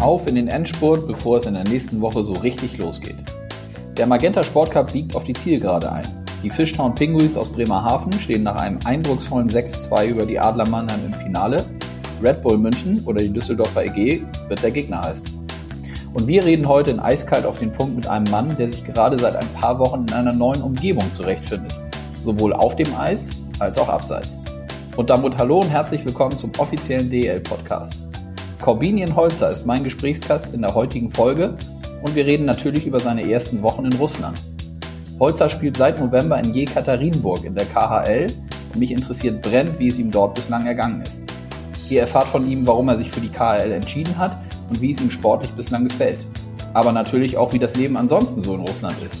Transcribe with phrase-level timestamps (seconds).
[0.00, 3.16] Auf in den Endspurt, bevor es in der nächsten Woche so richtig losgeht.
[3.98, 6.08] Der Magenta Sportcup biegt auf die Zielgerade ein.
[6.42, 11.12] Die Fishtown Penguins aus Bremerhaven stehen nach einem eindrucksvollen 6-2 über die Adler Mannheim im
[11.12, 11.66] Finale.
[12.22, 15.28] Red Bull München oder die Düsseldorfer EG wird der Gegner heißen.
[16.14, 19.18] Und wir reden heute in Eiskalt auf den Punkt mit einem Mann, der sich gerade
[19.18, 21.76] seit ein paar Wochen in einer neuen Umgebung zurechtfindet.
[22.24, 23.28] Sowohl auf dem Eis
[23.58, 24.40] als auch abseits.
[24.96, 28.09] Und damit hallo und herzlich willkommen zum offiziellen DL-Podcast.
[28.60, 31.56] Corbinian Holzer ist mein Gesprächsgast in der heutigen Folge
[32.02, 34.38] und wir reden natürlich über seine ersten Wochen in Russland.
[35.18, 38.26] Holzer spielt seit November in Jekaterinburg in der KHL
[38.72, 41.24] und mich interessiert brennend, wie es ihm dort bislang ergangen ist.
[41.88, 44.36] Ihr erfahrt von ihm, warum er sich für die KHL entschieden hat
[44.68, 46.18] und wie es ihm sportlich bislang gefällt.
[46.74, 49.18] Aber natürlich auch, wie das Leben ansonsten so in Russland ist.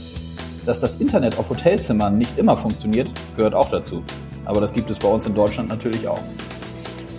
[0.66, 4.02] Dass das Internet auf Hotelzimmern nicht immer funktioniert, gehört auch dazu
[4.50, 6.18] aber das gibt es bei uns in Deutschland natürlich auch.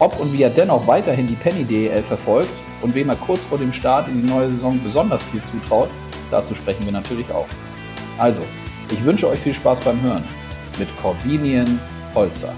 [0.02, 2.50] Ob und wie er dennoch weiterhin die Penny DEL verfolgt
[2.82, 5.90] und wem er kurz vor dem Start in die neue Saison besonders viel zutraut,
[6.32, 7.46] dazu sprechen wir natürlich auch.
[8.18, 8.41] Also,
[8.91, 10.24] ich wünsche euch viel Spaß beim Hören
[10.79, 11.79] mit Corbinian
[12.16, 12.52] Holzer.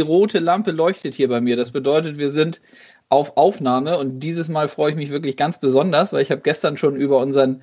[0.00, 1.56] Die rote Lampe leuchtet hier bei mir.
[1.56, 2.62] Das bedeutet, wir sind
[3.10, 6.78] auf Aufnahme und dieses Mal freue ich mich wirklich ganz besonders, weil ich habe gestern
[6.78, 7.60] schon über unseren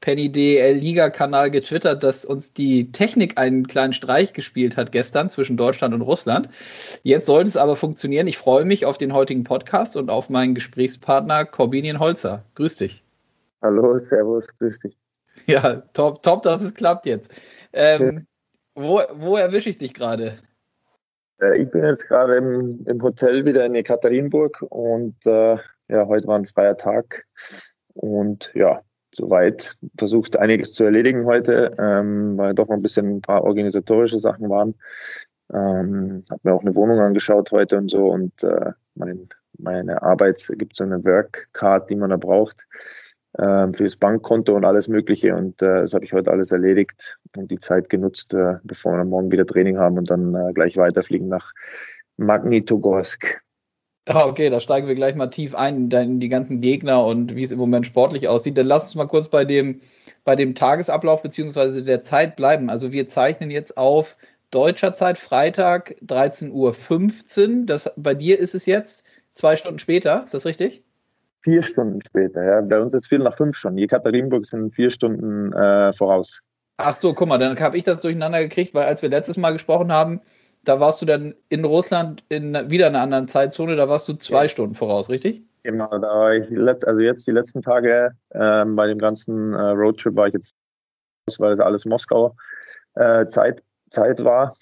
[0.00, 5.28] Penny DL Liga Kanal getwittert, dass uns die Technik einen kleinen Streich gespielt hat gestern
[5.28, 6.48] zwischen Deutschland und Russland.
[7.02, 8.28] Jetzt sollte es aber funktionieren.
[8.28, 12.44] Ich freue mich auf den heutigen Podcast und auf meinen Gesprächspartner Corbinian Holzer.
[12.54, 13.04] Grüß dich.
[13.60, 14.96] Hallo, Servus, grüß dich.
[15.46, 17.30] Ja, top, top, dass es klappt jetzt.
[17.74, 18.26] Ähm,
[18.74, 20.38] wo, wo erwische ich dich gerade?
[21.40, 25.56] Äh, ich bin jetzt gerade im, im, Hotel wieder in Ekaterinburg und äh,
[25.88, 27.24] ja, heute war ein freier Tag
[27.94, 28.80] und ja,
[29.14, 34.18] soweit versucht einiges zu erledigen heute, ähm, weil doch noch ein bisschen ein paar organisatorische
[34.18, 34.74] Sachen waren.
[35.52, 39.28] Ähm, habe mir auch eine Wohnung angeschaut heute und so und äh, mein,
[39.58, 42.66] meine Arbeit gibt so eine Workcard, die man da braucht
[43.36, 45.34] fürs Bankkonto und alles Mögliche.
[45.34, 49.04] Und äh, das habe ich heute alles erledigt und die Zeit genutzt, äh, bevor wir
[49.04, 51.52] morgen wieder Training haben und dann äh, gleich weiterfliegen nach
[52.16, 53.40] Magnitogorsk.
[54.06, 57.42] Ah, okay, da steigen wir gleich mal tief ein in die ganzen Gegner und wie
[57.42, 58.58] es im Moment sportlich aussieht.
[58.58, 59.80] Dann lass uns mal kurz bei dem,
[60.24, 62.68] bei dem Tagesablauf beziehungsweise der Zeit bleiben.
[62.68, 64.18] Also wir zeichnen jetzt auf
[64.50, 66.50] deutscher Zeit Freitag 13.15
[67.60, 67.66] Uhr.
[67.66, 70.84] Das, bei dir ist es jetzt zwei Stunden später, ist das richtig?
[71.44, 72.62] Vier Stunden später, ja.
[72.62, 73.76] Bei uns ist viel nach fünf schon.
[73.76, 76.40] Jekaterinburg sind vier Stunden äh, voraus.
[76.78, 79.52] Ach so, guck mal, dann habe ich das durcheinander gekriegt, weil als wir letztes Mal
[79.52, 80.22] gesprochen haben,
[80.64, 84.44] da warst du dann in Russland in wieder einer anderen Zeitzone, da warst du zwei
[84.44, 84.48] ja.
[84.48, 85.44] Stunden voraus, richtig?
[85.64, 89.58] Genau, da war ich letzt, also jetzt die letzten Tage ähm, bei dem ganzen äh,
[89.58, 90.54] Roadtrip war ich jetzt,
[91.38, 92.34] weil es alles Moskau
[92.94, 94.56] äh, Zeit, Zeit war.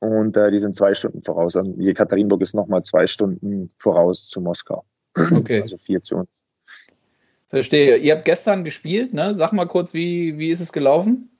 [0.00, 1.54] Und äh, die sind zwei Stunden voraus.
[1.54, 4.84] Und Jekaterinburg ist nochmal zwei Stunden voraus zu Moskau.
[5.16, 5.62] Okay.
[5.62, 6.42] Also vier zu uns.
[7.48, 7.96] Verstehe.
[7.98, 9.34] Ihr habt gestern gespielt, ne?
[9.34, 11.30] Sag mal kurz, wie, wie ist es gelaufen?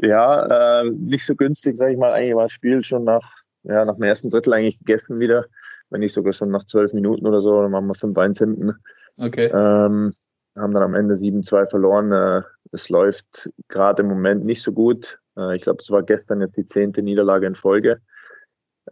[0.00, 2.12] ja, äh, nicht so günstig, sage ich mal.
[2.12, 3.28] Eigentlich war das Spiel schon nach,
[3.64, 5.44] ja, nach dem ersten Drittel eigentlich gegessen wieder.
[5.90, 8.72] Wenn nicht sogar schon nach zwölf Minuten oder so, dann waren wir 5-1 hinten.
[9.16, 9.46] Okay.
[9.46, 10.12] Ähm,
[10.58, 12.12] haben dann am Ende 7-2 verloren.
[12.12, 15.20] Äh, es läuft gerade im Moment nicht so gut.
[15.36, 18.00] Äh, ich glaube, es war gestern jetzt die zehnte Niederlage in Folge.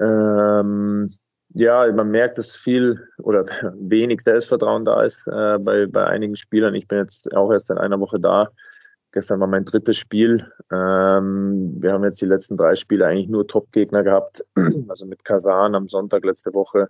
[0.01, 1.09] Ähm,
[1.55, 3.45] ja, man merkt, dass viel oder
[3.79, 6.75] wenig Selbstvertrauen da ist äh, bei, bei einigen Spielern.
[6.75, 8.49] Ich bin jetzt auch erst in einer Woche da.
[9.13, 10.51] Gestern war mein drittes Spiel.
[10.73, 14.45] Ähm, wir haben jetzt die letzten drei Spiele eigentlich nur Top-Gegner gehabt.
[14.89, 16.89] Also mit Kasan am Sonntag letzte Woche,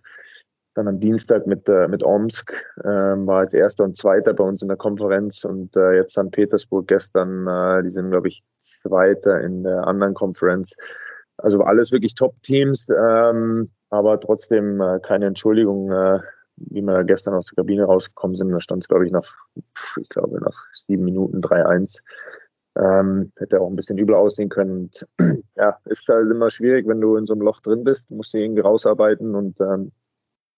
[0.73, 4.63] dann am Dienstag mit, äh, mit Omsk, ähm, war als erster und zweiter bei uns
[4.63, 6.31] in der Konferenz und äh, jetzt St.
[6.31, 10.75] Petersburg gestern, äh, die sind, glaube ich, zweiter in der anderen Konferenz.
[11.37, 12.87] Also alles wirklich Top-Teams.
[12.89, 16.19] Ähm, aber trotzdem äh, keine Entschuldigung, äh,
[16.57, 18.51] wie wir gestern aus der Kabine rausgekommen sind.
[18.51, 19.29] Da stand es, glaube ich, nach,
[20.01, 22.01] ich glaube, nach sieben Minuten 3-1.
[22.77, 24.73] Ähm, hätte auch ein bisschen übel aussehen können.
[24.73, 25.07] Und,
[25.57, 28.39] ja, ist halt immer schwierig, wenn du in so einem Loch drin bist, musst du
[28.39, 29.93] irgendwie rausarbeiten und ähm,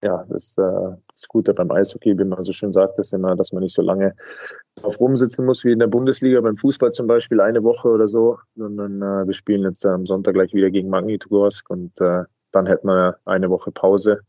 [0.03, 3.53] ja, das, äh, das Gute beim Eishockey, wie man so schön sagt, ist immer, dass
[3.53, 4.15] man nicht so lange
[4.77, 8.39] drauf rumsitzen muss wie in der Bundesliga, beim Fußball zum Beispiel eine Woche oder so,
[8.55, 12.25] sondern äh, wir spielen jetzt am Sonntag gleich wieder gegen Magnitogorsk und äh,
[12.57, 14.21] dann hätten wir eine Woche Pause.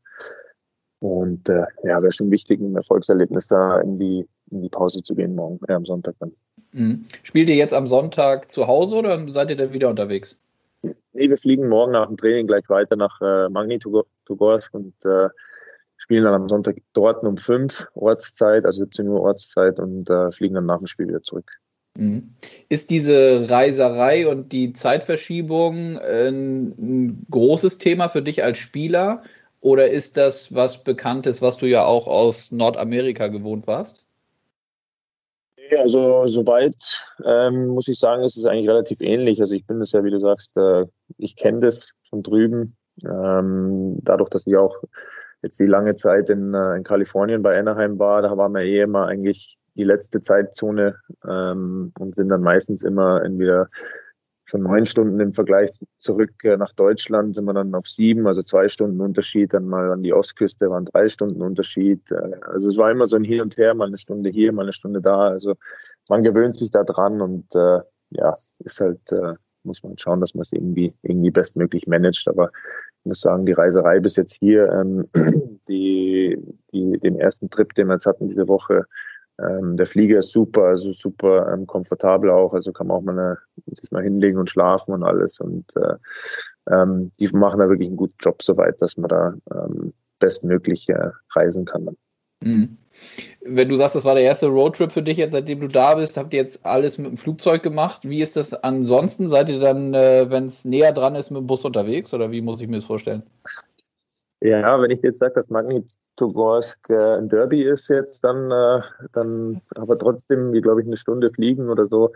[0.99, 5.15] Und äh, ja, wäre schon wichtig, ein Erfolgserlebnis da in die, in die Pause zu
[5.15, 6.31] gehen morgen, äh, am Sonntag dann.
[6.71, 7.05] Mhm.
[7.23, 10.39] Spielt ihr jetzt am Sonntag zu Hause oder seid ihr dann wieder unterwegs?
[11.13, 15.29] Nee, wir fliegen morgen nach dem Training gleich weiter nach äh, Magnitogorsk und äh,
[15.97, 20.55] spielen dann am Sonntag dort um 5 Ortszeit, also 17 Uhr Ortszeit und äh, fliegen
[20.55, 21.51] dann nach dem Spiel wieder zurück.
[21.97, 22.35] Mhm.
[22.69, 29.23] Ist diese Reiserei und die Zeitverschiebung ein, ein großes Thema für dich als Spieler
[29.61, 34.05] oder ist das was Bekanntes, was du ja auch aus Nordamerika gewohnt warst?
[35.79, 36.75] Also soweit
[37.25, 39.41] ähm, muss ich sagen, ist es eigentlich relativ ähnlich.
[39.41, 40.85] Also ich bin das ja, wie du sagst, äh,
[41.17, 42.75] ich kenne das von drüben.
[43.03, 44.83] Ähm, dadurch, dass ich auch
[45.41, 48.81] jetzt die lange Zeit in, äh, in Kalifornien bei Anaheim war, da waren wir eh
[48.81, 50.95] immer eigentlich die letzte Zeitzone
[51.27, 53.69] ähm, und sind dann meistens immer entweder
[54.47, 58.41] schon neun Stunden im Vergleich zurück äh, nach Deutschland sind wir dann auf sieben, also
[58.41, 62.09] zwei Stunden Unterschied, dann mal an die Ostküste waren drei Stunden Unterschied.
[62.11, 64.63] Äh, also es war immer so ein Hin und Her, mal eine Stunde hier, mal
[64.63, 65.27] eine Stunde da.
[65.27, 65.55] Also
[66.09, 67.79] man gewöhnt sich da dran und äh,
[68.11, 69.33] ja, ist halt, äh,
[69.63, 72.25] muss man schauen, dass man es irgendwie, irgendwie bestmöglich managt.
[72.29, 72.49] Aber
[73.01, 75.09] ich muss sagen, die Reiserei bis jetzt hier, ähm,
[75.67, 76.37] die,
[76.71, 78.85] die, den ersten Trip, den wir jetzt hatten diese Woche,
[79.39, 83.19] ähm, der Flieger ist super, also super ähm, komfortabel auch, also kann man auch mal
[83.19, 83.37] eine,
[83.67, 85.39] sich mal hinlegen und schlafen und alles.
[85.39, 85.95] Und äh,
[86.71, 91.11] ähm, die machen da wirklich einen guten Job soweit, dass man da ähm, bestmöglich äh,
[91.35, 91.95] reisen kann.
[92.41, 92.77] Mhm.
[93.45, 96.17] Wenn du sagst, das war der erste Roadtrip für dich jetzt, seitdem du da bist,
[96.17, 98.01] habt ihr jetzt alles mit dem Flugzeug gemacht?
[98.03, 99.29] Wie ist das ansonsten?
[99.29, 102.41] Seid ihr dann, äh, wenn es näher dran ist, mit dem Bus unterwegs oder wie
[102.41, 103.23] muss ich mir das vorstellen?
[104.39, 108.81] Ja, wenn ich jetzt sage, dass Magnitogorsk äh, ein Derby ist jetzt, dann, äh,
[109.11, 112.11] dann aber trotzdem, wie glaube ich, eine Stunde fliegen oder so,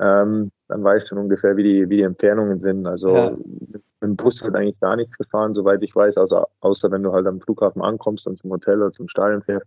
[0.00, 2.86] ähm, dann weiß ich schon ungefähr, wie die, wie die Entfernungen sind.
[2.86, 3.30] Also ja.
[3.30, 7.12] mit dem Bus wird eigentlich gar nichts gefahren, soweit ich weiß, außer, außer wenn du
[7.12, 9.66] halt am Flughafen ankommst und zum Hotel oder zum Stadion fährst.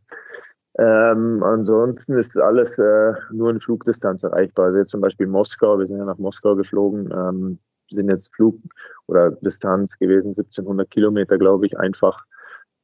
[0.78, 4.66] Ähm, ansonsten ist alles äh, nur in Flugdistanz erreichbar.
[4.66, 7.60] Also jetzt zum Beispiel Moskau, wir sind ja nach Moskau geflogen, ähm,
[7.90, 8.60] sind jetzt Flug
[9.08, 12.24] oder Distanz gewesen, 1700 Kilometer, glaube ich, einfach.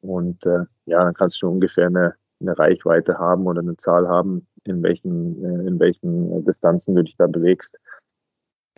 [0.02, 4.46] Und äh, ja, dann kannst du ungefähr eine, eine Reichweite haben oder eine Zahl haben,
[4.64, 7.80] in welchen, äh, in welchen Distanzen du dich da bewegst.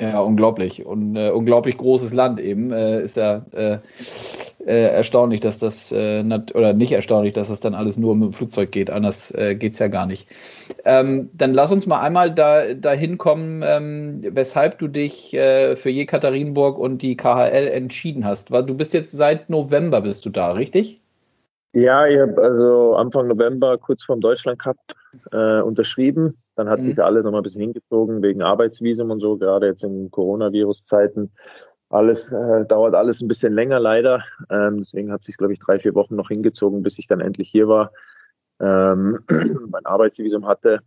[0.01, 0.83] Ja, unglaublich.
[0.83, 2.71] Und äh, unglaublich großes Land eben.
[2.71, 3.77] Äh, ist ja äh,
[4.65, 6.23] äh, erstaunlich, dass das, äh,
[6.55, 8.89] oder nicht erstaunlich, dass das dann alles nur mit dem Flugzeug geht.
[8.89, 10.27] Anders äh, geht es ja gar nicht.
[10.85, 15.91] Ähm, dann lass uns mal einmal da, dahin kommen, ähm, weshalb du dich äh, für
[15.91, 18.49] Jekaterinburg und die KHL entschieden hast.
[18.49, 20.99] Weil du bist jetzt seit November bist du da, richtig?
[21.73, 24.77] Ja, ich habe also Anfang November kurz vor dem Deutschland Cup
[25.31, 26.33] äh, unterschrieben.
[26.55, 26.83] Dann hat mhm.
[26.83, 31.31] sich alles nochmal ein bisschen hingezogen wegen Arbeitsvisum und so, gerade jetzt in Coronavirus-Zeiten.
[31.89, 34.23] Alles äh, dauert alles ein bisschen länger leider.
[34.49, 37.49] Ähm, deswegen hat sich, glaube ich, drei, vier Wochen noch hingezogen, bis ich dann endlich
[37.49, 37.91] hier war,
[38.61, 39.19] ähm,
[39.69, 40.79] mein Arbeitsvisum hatte.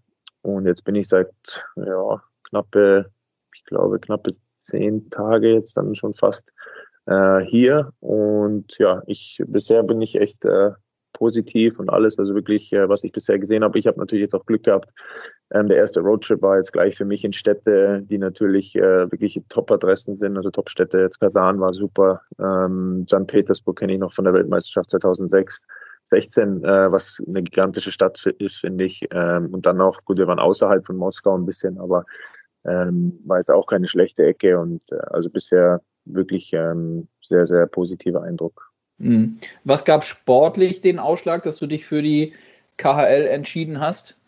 [0.42, 1.30] Und jetzt bin ich seit
[1.76, 3.10] ja, knappe,
[3.54, 6.42] ich glaube, knappe zehn Tage jetzt dann schon fast
[7.06, 7.92] äh, hier.
[8.00, 10.70] Und ja, ich bisher bin ich echt äh,
[11.14, 13.78] positiv und alles, also wirklich, äh, was ich bisher gesehen habe.
[13.78, 14.90] Ich habe natürlich jetzt auch Glück gehabt.
[15.52, 19.40] Ähm, der erste Roadtrip war jetzt gleich für mich in Städte, die natürlich äh, wirklich
[19.48, 20.98] Top-Adressen sind, also Top-Städte.
[20.98, 23.26] Jetzt Kasan war super, ähm, St.
[23.26, 25.66] Petersburg kenne ich noch von der Weltmeisterschaft 2006.
[26.06, 29.06] 16, äh, was eine gigantische Stadt ist, finde ich.
[29.10, 32.04] Ähm, und dann auch, gut, wir waren außerhalb von Moskau ein bisschen, aber
[32.66, 37.66] ähm, war jetzt auch keine schlechte Ecke und äh, also bisher wirklich ähm, sehr, sehr
[37.66, 38.73] positiver Eindruck.
[38.98, 39.38] Mhm.
[39.64, 42.32] Was gab sportlich den Ausschlag, dass du dich für die
[42.76, 44.18] KHL entschieden hast?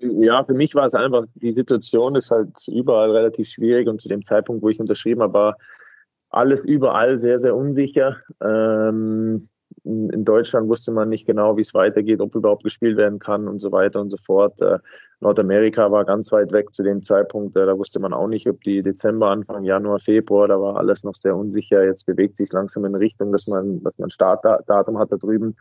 [0.00, 4.08] Ja, für mich war es einfach, die Situation ist halt überall relativ schwierig und zu
[4.08, 5.56] dem Zeitpunkt, wo ich unterschrieben habe, war
[6.30, 8.18] alles überall sehr, sehr unsicher.
[8.40, 9.48] Ähm,
[9.84, 13.60] in Deutschland wusste man nicht genau, wie es weitergeht, ob überhaupt gespielt werden kann und
[13.60, 14.60] so weiter und so fort.
[14.60, 14.78] Äh,
[15.20, 17.56] Nordamerika war ganz weit weg zu dem Zeitpunkt.
[17.56, 21.04] Äh, da wusste man auch nicht, ob die Dezember, Anfang Januar, Februar, da war alles
[21.04, 21.84] noch sehr unsicher.
[21.84, 25.56] Jetzt bewegt sich langsam in Richtung, dass man, dass man Startdatum hat da drüben.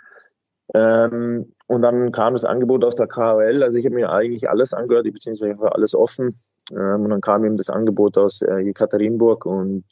[0.73, 3.63] Ähm, und dann kam das Angebot aus der KHL.
[3.63, 6.35] Also ich habe mir eigentlich alles angehört, beziehungsweise alles offen.
[6.71, 9.85] Ähm, und dann kam eben das Angebot aus äh, Jekaterinburg und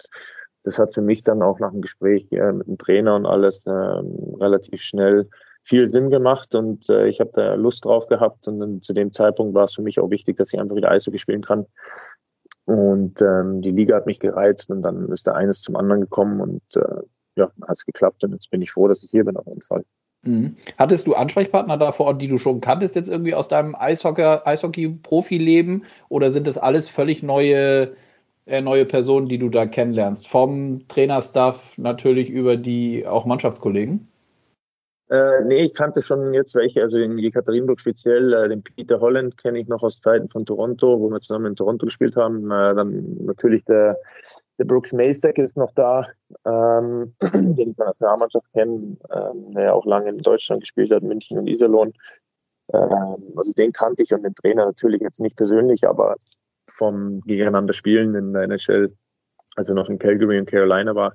[0.66, 3.66] das hat für mich dann auch nach dem Gespräch äh, mit dem Trainer und alles
[3.66, 5.30] äh, relativ schnell
[5.64, 9.14] viel Sinn gemacht und äh, ich habe da Lust drauf gehabt und dann zu dem
[9.14, 11.66] Zeitpunkt war es für mich auch wichtig, dass ich einfach wieder Eishockey spielen kann.
[12.66, 16.42] Und ähm, die Liga hat mich gereizt und dann ist der eines zum anderen gekommen
[16.42, 17.02] und äh,
[17.36, 19.62] ja, hat es geklappt und jetzt bin ich froh, dass ich hier bin auf jeden
[19.62, 19.86] Fall.
[20.24, 20.56] Mhm.
[20.78, 25.84] Hattest du Ansprechpartner da vor Ort, die du schon kanntest, jetzt irgendwie aus deinem Eishockey-Profileben
[25.84, 27.96] Eishockey oder sind das alles völlig neue
[28.48, 30.28] neue Personen, die du da kennenlernst?
[30.28, 34.08] Vom Trainerstaff natürlich über die auch Mannschaftskollegen?
[35.10, 39.38] Äh, nee, ich kannte schon jetzt welche, also in Jekaterinburg speziell, äh, den Peter Holland
[39.38, 42.46] kenne ich noch aus Zeiten von Toronto, wo wir zusammen in Toronto gespielt haben.
[42.46, 43.96] Äh, dann natürlich der
[44.58, 46.08] der Brooks Maystack ist noch da,
[46.46, 51.04] ähm, den ich von der Nationalmannschaft kenne, ähm, der auch lange in Deutschland gespielt hat,
[51.04, 51.92] München und Iserlohn.
[52.74, 56.16] Ähm, also den kannte ich und den Trainer natürlich jetzt nicht persönlich, aber
[56.68, 58.94] vom gegeneinander Spielen in der NHL,
[59.56, 61.14] also noch in Calgary und Carolina war.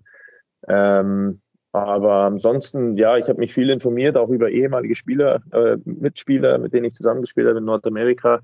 [0.68, 1.34] Ähm,
[1.72, 6.72] aber ansonsten, ja, ich habe mich viel informiert, auch über ehemalige Spieler, äh, Mitspieler, mit
[6.72, 8.40] denen ich zusammengespielt habe in Nordamerika.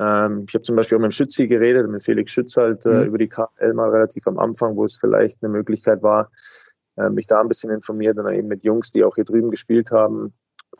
[0.00, 2.90] Ähm, ich habe zum Beispiel auch mit dem Schützi geredet, mit Felix Schütz halt äh,
[2.90, 3.06] mhm.
[3.06, 6.30] über die KL mal relativ am Anfang, wo es vielleicht eine Möglichkeit war,
[6.96, 9.50] äh, mich da ein bisschen informiert und dann eben mit Jungs, die auch hier drüben
[9.50, 10.32] gespielt haben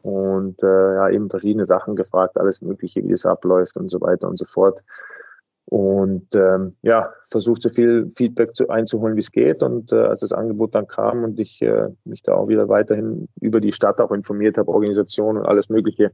[0.02, 4.28] und äh, ja, eben verschiedene Sachen gefragt, alles Mögliche, wie es abläuft und so weiter
[4.28, 4.82] und so fort
[5.70, 9.62] und ähm, ja, versucht so viel Feedback zu, einzuholen, wie es geht.
[9.62, 13.28] Und äh, als das Angebot dann kam und ich äh, mich da auch wieder weiterhin
[13.40, 16.12] über die Stadt auch informiert habe, Organisation und alles Mögliche,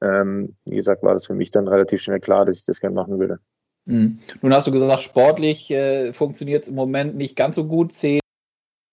[0.00, 2.94] ähm, wie gesagt, war das für mich dann relativ schnell klar, dass ich das gerne
[2.94, 3.36] machen würde.
[3.84, 4.18] Mhm.
[4.42, 7.92] Nun hast du gesagt, sportlich äh, funktioniert es im Moment nicht ganz so gut.
[7.92, 8.18] Zehn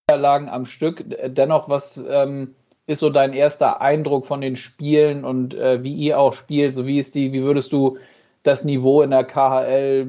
[0.07, 1.03] Niederlagen am Stück.
[1.25, 2.53] Dennoch, was ähm,
[2.85, 6.75] ist so dein erster Eindruck von den Spielen und äh, wie ihr auch spielt?
[6.75, 7.97] So wie ist die, wie würdest du
[8.45, 10.07] das Niveau in der KHL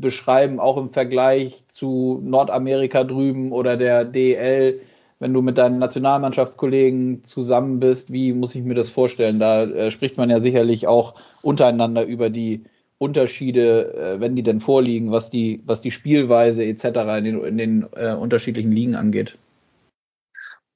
[0.00, 4.80] beschreiben, auch im Vergleich zu Nordamerika drüben oder der DL,
[5.20, 9.38] wenn du mit deinen Nationalmannschaftskollegen zusammen bist, wie muss ich mir das vorstellen?
[9.38, 12.64] Da äh, spricht man ja sicherlich auch untereinander über die
[12.98, 16.84] Unterschiede, äh, wenn die denn vorliegen, was die, was die Spielweise etc.
[17.18, 19.38] in den, in den äh, unterschiedlichen Ligen angeht.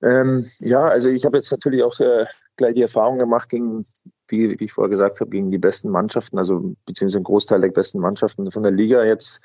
[0.02, 2.24] Ähm, ja, also ich habe jetzt natürlich auch äh,
[2.56, 3.84] gleich die Erfahrung gemacht gegen
[4.32, 7.68] wie, wie ich vorher gesagt habe, gegen die besten Mannschaften, also beziehungsweise einen Großteil der
[7.68, 9.40] besten Mannschaften von der Liga jetzt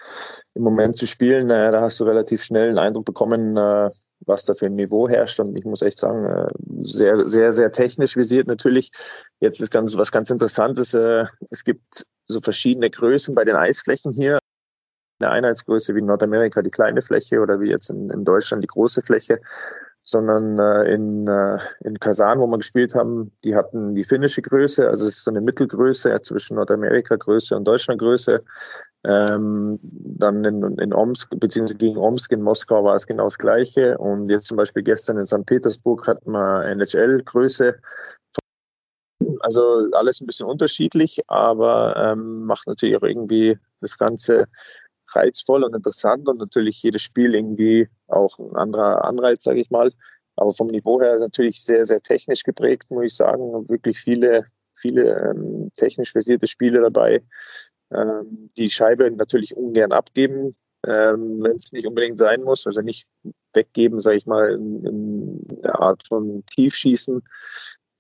[0.56, 1.48] im Moment zu spielen.
[1.48, 3.90] Naja, da hast du relativ schnell einen Eindruck bekommen, äh,
[4.22, 5.40] was da für ein Niveau herrscht.
[5.40, 6.48] Und ich muss echt sagen, äh,
[6.82, 8.92] sehr, sehr, sehr technisch visiert natürlich.
[9.40, 10.94] Jetzt ist ganz, was ganz Interessantes.
[10.94, 14.40] Äh, es gibt so verschiedene Größen bei den Eisflächen hier.
[15.20, 18.68] Eine Einheitsgröße wie in Nordamerika die kleine Fläche oder wie jetzt in, in Deutschland die
[18.68, 19.40] große Fläche
[20.08, 24.88] sondern äh, in, äh, in Kasan, wo wir gespielt haben, die hatten die finnische Größe,
[24.88, 28.42] also es ist so eine Mittelgröße zwischen Nordamerika-Größe und Deutschland-Größe.
[29.04, 33.98] Ähm, dann in, in Omsk, beziehungsweise gegen Omsk in Moskau war es genau das Gleiche.
[33.98, 35.46] Und jetzt zum Beispiel gestern in St.
[35.46, 37.76] Petersburg hatten wir NHL-Größe.
[39.42, 44.46] Also alles ein bisschen unterschiedlich, aber ähm, macht natürlich auch irgendwie das Ganze
[45.14, 49.92] reizvoll und interessant und natürlich jedes Spiel irgendwie auch ein anderer Anreiz, sage ich mal.
[50.36, 53.68] Aber vom Niveau her natürlich sehr, sehr technisch geprägt, muss ich sagen.
[53.70, 57.24] Wirklich viele, viele ähm, technisch versierte Spiele dabei.
[57.92, 60.54] Ähm, die Scheibe natürlich ungern abgeben,
[60.86, 62.68] ähm, wenn es nicht unbedingt sein muss.
[62.68, 63.08] Also nicht
[63.54, 67.22] weggeben, sage ich mal, in, in, der Art von Tiefschießen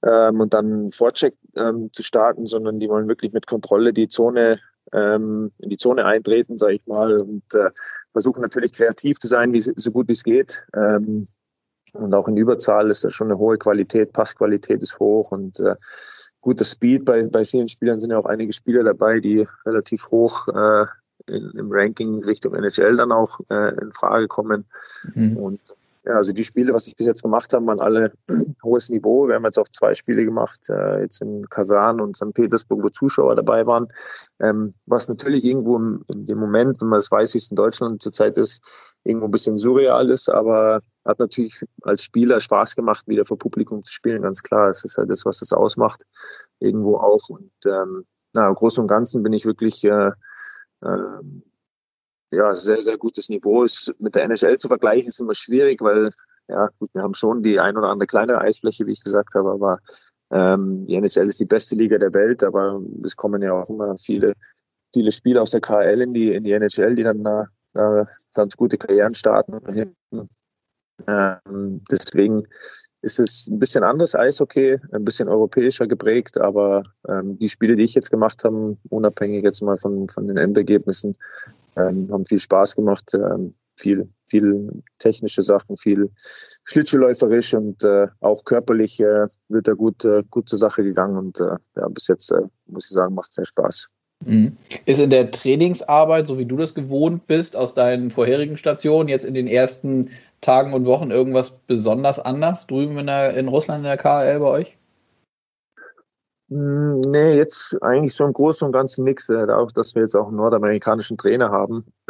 [0.06, 4.60] ähm, und dann Vorcheck ähm, zu starten, sondern die wollen wirklich mit Kontrolle die Zone
[4.94, 7.70] ähm, in die Zone eintreten, sage ich mal, und äh,
[8.12, 10.66] versuchen natürlich kreativ zu sein, wie, so gut wie es geht.
[10.76, 11.28] Ähm,
[11.94, 15.76] und auch in Überzahl ist da schon eine hohe Qualität, Passqualität ist hoch und äh,
[16.42, 17.06] guter Speed.
[17.06, 20.86] Bei, bei vielen Spielern sind ja auch einige Spieler dabei, die relativ hoch äh,
[21.28, 24.66] in, im Ranking Richtung NHL dann auch äh, in Frage kommen.
[25.14, 25.38] Mhm.
[25.38, 25.62] Und
[26.08, 28.14] ja, also die Spiele, was ich bis jetzt gemacht habe, waren alle
[28.64, 29.28] hohes Niveau.
[29.28, 32.34] Wir haben jetzt auch zwei Spiele gemacht, äh, jetzt in Kasan und St.
[32.34, 33.88] Petersburg, wo Zuschauer dabei waren.
[34.40, 37.58] Ähm, was natürlich irgendwo im, in dem Moment, wenn man das weiß, wie es in
[37.58, 38.62] Deutschland zurzeit ist,
[39.04, 43.84] irgendwo ein bisschen surreal ist, aber hat natürlich als Spieler Spaß gemacht, wieder vor Publikum
[43.84, 44.70] zu spielen, ganz klar.
[44.70, 46.04] Es ist halt das, was das ausmacht,
[46.60, 47.28] irgendwo auch.
[47.28, 50.12] Und ähm, na, im Großen und Ganzen bin ich wirklich äh,
[50.82, 51.22] äh,
[52.32, 53.94] ja, sehr, sehr gutes Niveau ist.
[54.00, 56.12] Mit der NHL zu vergleichen ist immer schwierig, weil,
[56.48, 59.52] ja, gut, wir haben schon die ein oder andere kleine Eisfläche, wie ich gesagt habe,
[59.52, 59.80] aber
[60.32, 63.98] ähm, die NHL ist die beste Liga der Welt, aber es kommen ja auch immer
[63.98, 64.34] viele,
[64.94, 67.44] viele Spieler aus der KL in die, in die NHL, die dann äh,
[67.78, 69.60] äh, ganz gute Karrieren starten.
[71.08, 72.44] Ähm, deswegen
[73.02, 77.84] ist es ein bisschen anderes Eishockey, ein bisschen europäischer geprägt, aber ähm, die Spiele, die
[77.84, 81.16] ich jetzt gemacht habe, unabhängig jetzt mal von, von den Endergebnissen,
[81.78, 86.10] ähm, haben viel Spaß gemacht, ähm, viel, viel technische Sachen, viel
[86.66, 91.40] Schlittschuhläuferisch und äh, auch körperlich äh, wird da gut, äh, gut zur Sache gegangen und
[91.40, 93.88] äh, ja, bis jetzt äh, muss ich sagen, macht sehr Spaß.
[94.26, 94.58] Mhm.
[94.86, 99.26] Ist in der Trainingsarbeit, so wie du das gewohnt bist, aus deinen vorherigen Stationen, jetzt
[99.26, 100.10] in den ersten
[100.42, 104.48] Tagen und Wochen irgendwas besonders anders drüben in, der, in Russland in der KHL bei
[104.48, 104.78] euch?
[106.50, 109.30] Hm, nee, jetzt eigentlich so im Großen und Ganzen nichts.
[109.30, 111.86] Auch, dass wir jetzt auch einen nordamerikanischen Trainer haben,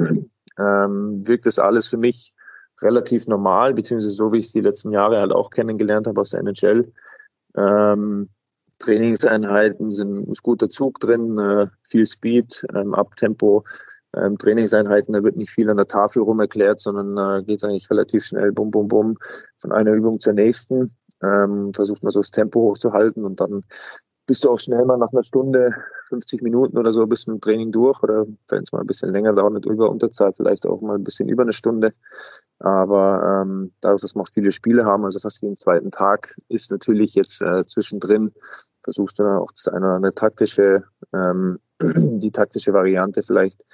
[0.60, 2.34] ähm, wirkt das alles für mich
[2.82, 6.32] relativ normal, beziehungsweise so, wie ich es die letzten Jahre halt auch kennengelernt habe aus
[6.32, 6.92] der NHL.
[7.56, 8.30] Ähm,
[8.80, 13.64] Trainingseinheiten sind ist guter Zug drin, äh, viel Speed, ähm, Abtempo,
[14.16, 17.90] ähm, Trainingseinheiten, da wird nicht viel an der Tafel rum erklärt, sondern äh, geht eigentlich
[17.90, 19.18] relativ schnell, bum, bum, bum,
[19.58, 20.92] von einer Übung zur nächsten.
[21.24, 23.62] Ähm, versucht man so das Tempo hochzuhalten und dann
[24.28, 25.74] bist du auch schnell mal nach einer Stunde,
[26.10, 28.88] 50 Minuten oder so bist du mit dem Training durch oder wenn es mal ein
[28.88, 31.94] bisschen länger dauert, nicht über Unterzahl, vielleicht auch mal ein bisschen über eine Stunde.
[32.60, 36.72] Aber ähm, dadurch, dass wir auch viele Spiele haben, also fast jeden zweiten Tag, ist
[36.72, 38.32] natürlich jetzt äh, zwischendrin,
[38.84, 43.66] versuchst du dann auch das eine, eine taktische, ähm, die taktische Variante vielleicht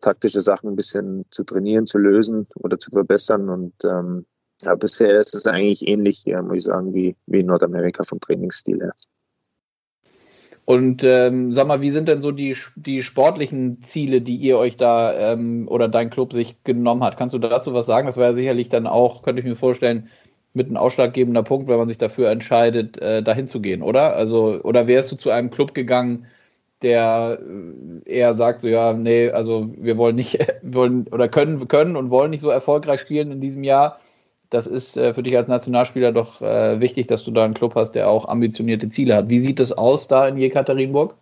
[0.00, 3.48] taktische Sachen ein bisschen zu trainieren, zu lösen oder zu verbessern.
[3.48, 4.26] Und ähm,
[4.62, 8.20] ja, bisher ist es eigentlich ähnlich, ja, muss ich sagen, wie, wie in Nordamerika vom
[8.20, 8.92] Trainingsstil her.
[10.66, 14.76] Und ähm, sag mal, wie sind denn so die, die sportlichen Ziele, die ihr euch
[14.76, 17.16] da ähm, oder dein Club sich genommen hat?
[17.16, 18.06] Kannst du dazu was sagen?
[18.06, 20.08] Das wäre ja sicherlich dann auch, könnte ich mir vorstellen,
[20.54, 24.16] mit ein ausschlaggebender Punkt, wenn man sich dafür entscheidet, äh, dahin zu gehen, oder?
[24.16, 26.26] Also, oder wärst du zu einem Club gegangen,
[26.82, 27.38] der
[28.06, 32.10] äh, eher sagt, so ja, nee, also wir wollen nicht, wollen oder können, können und
[32.10, 34.00] wollen nicht so erfolgreich spielen in diesem Jahr
[34.50, 37.74] das ist äh, für dich als Nationalspieler doch äh, wichtig, dass du da einen Club
[37.74, 39.28] hast, der auch ambitionierte Ziele hat.
[39.28, 41.14] Wie sieht es aus da in Jekaterinburg?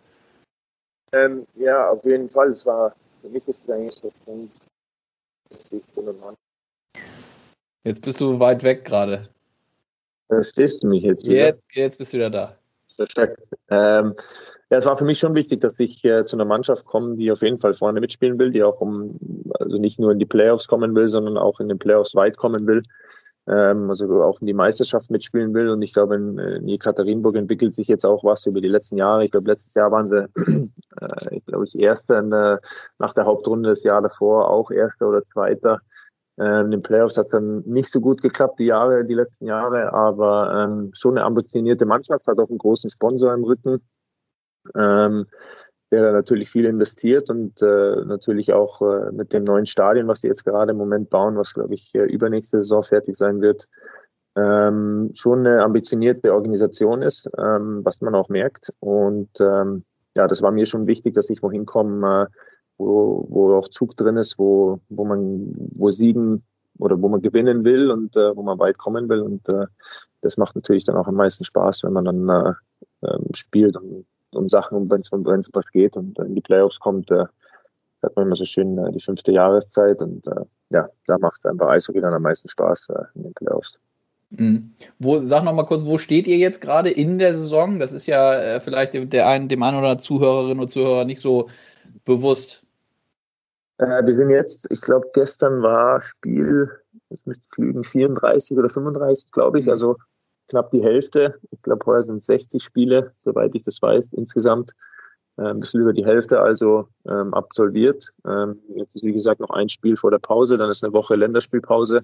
[1.13, 2.49] Ähm, ja, auf jeden Fall.
[2.49, 4.51] Es war für mich ist es eigentlich so Punkt,
[7.83, 9.29] Jetzt bist du weit weg gerade.
[10.27, 11.45] Verstehst du mich jetzt wieder?
[11.45, 12.57] Jetzt, jetzt bist du wieder da.
[12.95, 13.51] Perfekt.
[13.69, 14.15] Ähm,
[14.75, 17.31] ja, es war für mich schon wichtig, dass ich äh, zu einer Mannschaft komme, die
[17.31, 19.17] auf jeden Fall vorne mitspielen will, die auch um,
[19.57, 22.67] also nicht nur in die Playoffs kommen will, sondern auch in den Playoffs weit kommen
[22.67, 22.83] will.
[23.47, 25.69] Ähm, also auch in die Meisterschaft mitspielen will.
[25.69, 29.23] Und ich glaube, in, in Jekaterinburg entwickelt sich jetzt auch was über die letzten Jahre.
[29.23, 32.59] Ich glaube, letztes Jahr waren sie, äh, ich glaube, ich Erster der,
[32.99, 35.79] nach der Hauptrunde des Jahr davor, auch Erster oder Zweiter.
[36.37, 39.45] Ähm, in den Playoffs hat es dann nicht so gut geklappt, die Jahre, die letzten
[39.45, 43.79] Jahre, aber ähm, schon eine ambitionierte Mannschaft, hat auch einen großen Sponsor im Rücken
[44.75, 45.25] ähm,
[45.91, 50.21] der da natürlich viel investiert und äh, natürlich auch äh, mit dem neuen Stadion, was
[50.21, 53.67] die jetzt gerade im Moment bauen, was glaube ich äh, übernächste Saison fertig sein wird,
[54.35, 58.73] ähm, schon eine ambitionierte Organisation ist, ähm, was man auch merkt.
[58.79, 59.83] Und ähm,
[60.15, 62.37] ja, das war mir schon wichtig, dass ich wohin komme, äh,
[62.77, 66.43] wo, wo auch Zug drin ist, wo, wo man, wo Siegen
[66.77, 69.21] oder wo man gewinnen will und äh, wo man weit kommen will.
[69.21, 69.47] Und
[70.19, 72.53] das macht natürlich dann auch am meisten Spaß, wenn man dann äh,
[73.07, 77.11] äh, spielt und um Sachen, wenn es um was geht und in die Playoffs kommt,
[77.11, 77.25] äh,
[77.95, 81.45] sagt man immer so schön, äh, die fünfte Jahreszeit und äh, ja, da macht es
[81.45, 83.79] einfach Eishockey dann am meisten Spaß äh, in den Playoffs.
[84.31, 84.73] Mhm.
[84.99, 87.79] Wo, sag noch mal kurz, wo steht ihr jetzt gerade in der Saison?
[87.79, 91.21] Das ist ja äh, vielleicht der einen, dem einen oder anderen Zuhörerinnen und Zuhörer nicht
[91.21, 91.49] so
[92.03, 92.63] bewusst.
[93.77, 96.69] Äh, wir sind jetzt, ich glaube, gestern war Spiel,
[97.09, 99.65] jetzt müsste ich lügen, 34 oder 35, glaube ich.
[99.65, 99.71] Mhm.
[99.71, 99.97] Also
[100.47, 101.39] knapp die Hälfte.
[101.51, 104.71] Ich glaube, heuer sind 60 Spiele, soweit ich das weiß, insgesamt.
[105.37, 108.11] Äh, ein bisschen über die Hälfte also ähm, absolviert.
[108.25, 111.15] Ähm, jetzt ist, wie gesagt, noch ein Spiel vor der Pause, dann ist eine Woche
[111.15, 112.03] Länderspielpause.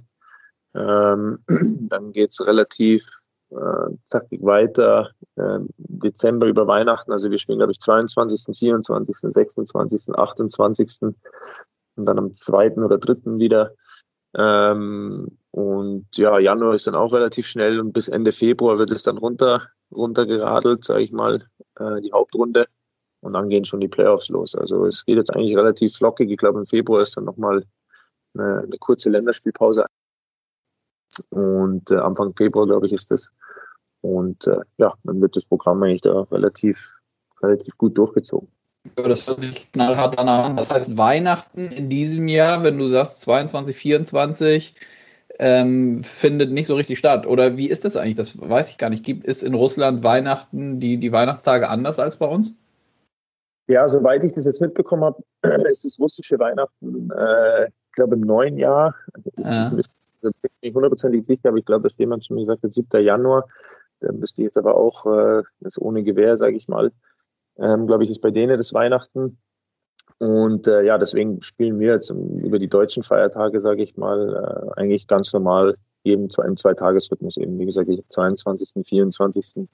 [0.75, 1.39] Ähm,
[1.89, 3.05] dann geht's relativ
[3.51, 5.11] äh, zackig weiter.
[5.37, 10.97] Ähm, Dezember über Weihnachten, also wir spielen, glaube ich, 22., 24., 26., 28.
[11.95, 12.71] und dann am 2.
[12.77, 13.37] oder 3.
[13.37, 13.73] wieder.
[14.35, 19.03] Ähm, und ja, Januar ist dann auch relativ schnell und bis Ende Februar wird es
[19.03, 21.45] dann runter, runtergeradelt, sage ich mal,
[21.77, 22.65] äh, die Hauptrunde.
[23.19, 24.55] Und dann gehen schon die Playoffs los.
[24.55, 26.31] Also es geht jetzt eigentlich relativ flockig.
[26.31, 27.63] Ich glaube, im Februar ist dann nochmal
[28.33, 29.85] eine, eine kurze Länderspielpause.
[31.29, 33.29] Und äh, Anfang Februar, glaube ich, ist das.
[33.99, 36.95] Und äh, ja, dann wird das Programm eigentlich da relativ,
[37.43, 38.47] relativ gut durchgezogen.
[38.95, 40.57] Das hört sich knallhart danach an.
[40.57, 44.75] Das heißt, Weihnachten in diesem Jahr, wenn du sagst 22, 24,
[45.39, 47.25] ähm, findet nicht so richtig statt.
[47.27, 48.15] Oder wie ist das eigentlich?
[48.15, 49.03] Das weiß ich gar nicht.
[49.03, 52.57] Gibt es in Russland Weihnachten, die, die Weihnachtstage anders als bei uns?
[53.67, 55.23] Ja, soweit ich das jetzt mitbekommen habe,
[55.69, 58.95] ist das russische Weihnachten, äh, ich glaube, im neuen Jahr.
[59.37, 59.67] Ja.
[59.67, 59.69] Ich
[60.21, 63.03] bin nicht hundertprozentig sicher, aber ich glaube, dass jemand zu mir gesagt hat, 7.
[63.03, 63.47] Januar.
[64.01, 66.91] Dann müsste ich jetzt aber auch, äh, das ohne Gewehr, sage ich mal,
[67.57, 69.37] ähm, glaube ich, ist bei denen das Weihnachten.
[70.21, 74.35] Und äh, ja, deswegen spielen wir jetzt über die deutschen Feiertage, sage ich mal,
[74.75, 77.57] äh, eigentlich ganz normal eben zu einem Zweitagesrhythmus eben.
[77.57, 79.67] Wie gesagt, ich habe 22., 24.,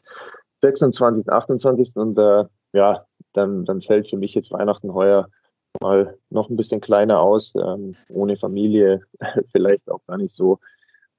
[0.61, 1.91] 26., 28.
[1.95, 5.27] und äh, ja, dann, dann fällt für mich jetzt Weihnachten heuer
[5.81, 9.01] mal noch ein bisschen kleiner aus, ähm, ohne Familie,
[9.51, 10.59] vielleicht auch gar nicht so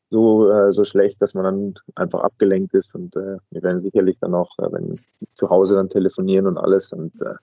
[0.08, 4.18] so äh, so schlecht, dass man dann einfach abgelenkt ist und äh, wir werden sicherlich
[4.20, 4.98] dann auch, äh, wenn
[5.34, 7.34] zu Hause dann telefonieren und alles und äh,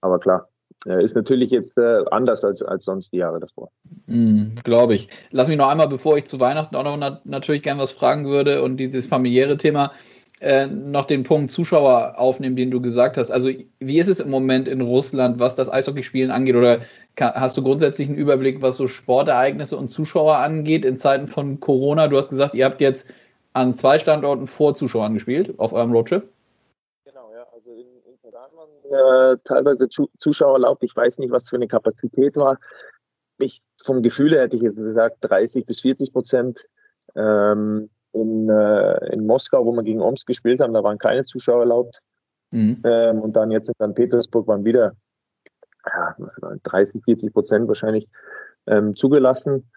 [0.00, 0.44] aber klar,
[0.86, 3.70] ist natürlich jetzt äh, anders als, als sonst die Jahre davor.
[4.06, 5.08] Mm, Glaube ich.
[5.30, 8.24] Lass mich noch einmal, bevor ich zu Weihnachten auch noch na natürlich gern was fragen
[8.24, 9.92] würde und dieses familiäre Thema.
[10.40, 13.30] äh, noch den Punkt Zuschauer aufnehmen, den du gesagt hast.
[13.30, 16.56] Also wie ist es im Moment in Russland, was das Eishockeyspielen angeht?
[16.56, 16.80] Oder
[17.18, 22.08] hast du grundsätzlich einen Überblick, was so Sportereignisse und Zuschauer angeht in Zeiten von Corona?
[22.08, 23.12] Du hast gesagt, ihr habt jetzt
[23.52, 26.26] an zwei Standorten vor Zuschauern gespielt auf eurem Roadtrip.
[27.04, 27.46] Genau, ja.
[27.52, 27.86] Also in,
[28.54, 30.84] waren äh, teilweise Zuschauer erlaubt.
[30.84, 32.58] Ich weiß nicht, was für eine Kapazität war.
[33.38, 36.64] Ich, vom Gefühl hätte ich jetzt gesagt 30 bis 40 Prozent.
[37.14, 41.60] Ähm, in, äh, in Moskau, wo wir gegen Omsk gespielt haben, da waren keine Zuschauer
[41.60, 42.00] erlaubt.
[42.50, 42.82] Mhm.
[42.84, 43.94] Ähm, und dann jetzt in St.
[43.94, 44.92] Petersburg waren wieder
[45.86, 46.16] ja,
[46.64, 48.08] 30, 40 Prozent wahrscheinlich
[48.66, 49.70] ähm, zugelassen.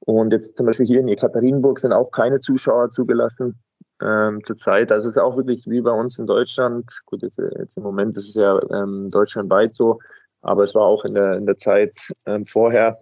[0.00, 3.58] Und jetzt zum Beispiel hier in Ekaterinburg sind auch keine Zuschauer zugelassen
[4.00, 4.92] ähm, zurzeit.
[4.92, 7.00] Also es ist auch wirklich wie bei uns in Deutschland.
[7.06, 9.98] Gut, jetzt, jetzt im Moment ist es ja ähm, deutschlandweit so,
[10.42, 11.92] aber es war auch in der, in der Zeit
[12.26, 12.96] ähm, vorher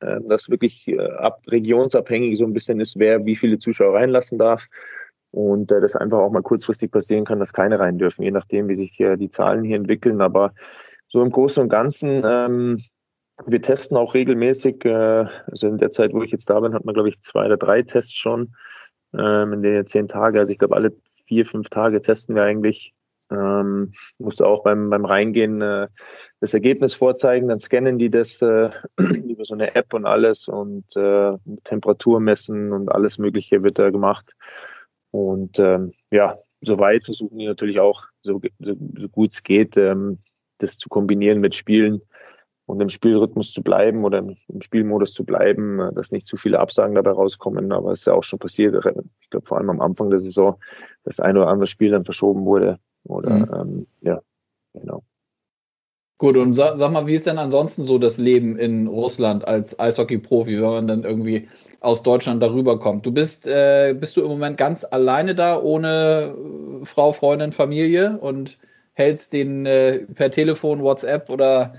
[0.00, 4.38] äh, das wirklich äh, ab regionsabhängig so ein bisschen ist, wer wie viele Zuschauer reinlassen
[4.38, 4.66] darf.
[5.32, 8.68] Und äh, das einfach auch mal kurzfristig passieren kann, dass keine rein dürfen, je nachdem,
[8.68, 10.20] wie sich hier die Zahlen hier entwickeln.
[10.20, 10.52] Aber
[11.08, 12.80] so im Großen und Ganzen, ähm,
[13.44, 14.84] wir testen auch regelmäßig.
[14.84, 17.46] Äh, also in der Zeit, wo ich jetzt da bin, hat man, glaube ich, zwei
[17.46, 18.54] oder drei Tests schon
[19.14, 20.38] ähm, in den zehn Tagen.
[20.38, 22.94] Also ich glaube, alle vier, fünf Tage testen wir eigentlich
[23.30, 25.88] ähm, musste auch beim, beim Reingehen äh,
[26.40, 30.84] das Ergebnis vorzeigen, dann scannen die das äh, über so eine App und alles und
[30.96, 31.32] äh,
[31.64, 34.32] Temperatur messen und alles Mögliche wird da gemacht.
[35.10, 40.18] Und ähm, ja, soweit versuchen die natürlich auch, so, so, so gut es geht, ähm,
[40.58, 42.02] das zu kombinieren mit Spielen
[42.66, 46.58] und im Spielrhythmus zu bleiben oder im, Spielmodus zu bleiben, äh, dass nicht zu viele
[46.58, 47.72] Absagen dabei rauskommen.
[47.72, 48.74] Aber es ist ja auch schon passiert.
[49.20, 50.56] Ich glaube, vor allem am Anfang der Saison,
[51.04, 52.78] das ein oder andere Spiel dann verschoben wurde.
[53.04, 53.54] Oder mhm.
[53.54, 54.20] ähm, ja,
[54.74, 55.02] genau.
[56.18, 59.78] Gut, und sag, sag, mal, wie ist denn ansonsten so das Leben in Russland als
[59.78, 61.46] Eishockey-Profi, wenn man dann irgendwie
[61.80, 63.04] aus Deutschland darüber kommt?
[63.04, 66.34] Du bist, äh, bist du im Moment ganz alleine da, ohne
[66.80, 68.56] äh, Frau, Freundin, Familie und
[68.94, 71.74] hältst den äh, per Telefon, WhatsApp oder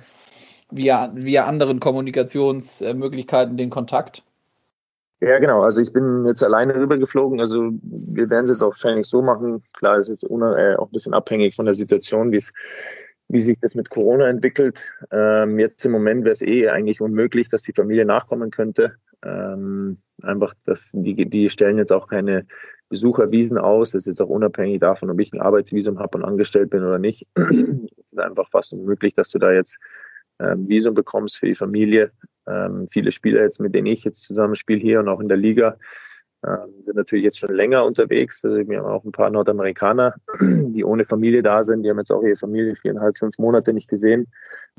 [0.72, 4.24] via, via anderen Kommunikationsmöglichkeiten den Kontakt?
[5.20, 5.62] Ja, genau.
[5.62, 7.40] Also ich bin jetzt alleine rübergeflogen.
[7.42, 9.62] Also wir werden es jetzt auch wahrscheinlich so machen.
[9.74, 12.54] Klar, ist jetzt äh, auch ein bisschen abhängig von der Situation, wie es
[13.30, 14.90] wie sich das mit Corona entwickelt.
[15.12, 18.96] Ähm, jetzt im Moment wäre es eh eigentlich unmöglich, dass die Familie nachkommen könnte.
[19.26, 22.46] Ähm, einfach, dass die, die stellen jetzt auch keine
[22.90, 23.92] Besuchervisen aus.
[23.92, 27.28] Das ist auch unabhängig davon, ob ich ein Arbeitsvisum habe und angestellt bin oder nicht.
[27.36, 29.78] es ist einfach fast unmöglich, dass du da jetzt
[30.40, 32.12] Visum bekommst für die Familie.
[32.48, 35.38] Ähm, viele Spieler jetzt, mit denen ich jetzt zusammen spiele hier und auch in der
[35.38, 35.78] Liga,
[36.46, 38.44] ähm, sind natürlich jetzt schon länger unterwegs.
[38.44, 41.84] Also wir haben auch ein paar Nordamerikaner, die ohne Familie da sind.
[41.84, 44.28] Die haben jetzt auch ihre Familie viereinhalb, fünf Monate nicht gesehen,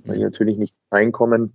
[0.04, 1.52] weil die natürlich nicht reinkommen.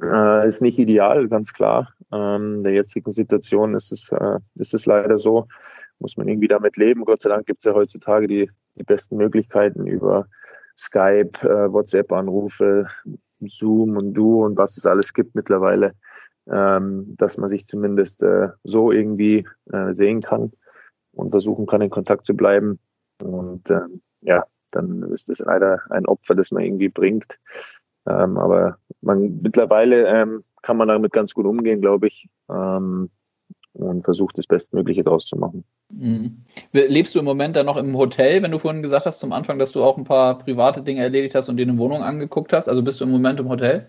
[0.00, 1.88] Äh, ist nicht ideal, ganz klar.
[2.12, 5.46] Ähm, in der jetzigen Situation ist es, äh, ist es leider so.
[5.98, 7.04] Muss man irgendwie damit leben.
[7.04, 10.26] Gott sei Dank gibt es ja heutzutage die, die besten Möglichkeiten über
[10.76, 15.92] Skype, äh, WhatsApp-Anrufe, Zoom und Du und was es alles gibt mittlerweile,
[16.50, 20.52] ähm, dass man sich zumindest äh, so irgendwie äh, sehen kann
[21.12, 22.78] und versuchen kann, in Kontakt zu bleiben.
[23.22, 23.80] Und äh,
[24.22, 27.38] ja, dann ist es leider ein Opfer, das man irgendwie bringt.
[28.06, 32.28] Ähm, aber man mittlerweile ähm, kann man damit ganz gut umgehen, glaube ich.
[32.50, 33.08] Ähm,
[33.74, 35.64] und versucht das Bestmögliche daraus zu machen.
[35.92, 36.44] Mhm.
[36.72, 39.58] Lebst du im Moment dann noch im Hotel, wenn du vorhin gesagt hast zum Anfang,
[39.58, 42.68] dass du auch ein paar private Dinge erledigt hast und dir eine Wohnung angeguckt hast?
[42.68, 43.88] Also bist du im Moment im Hotel?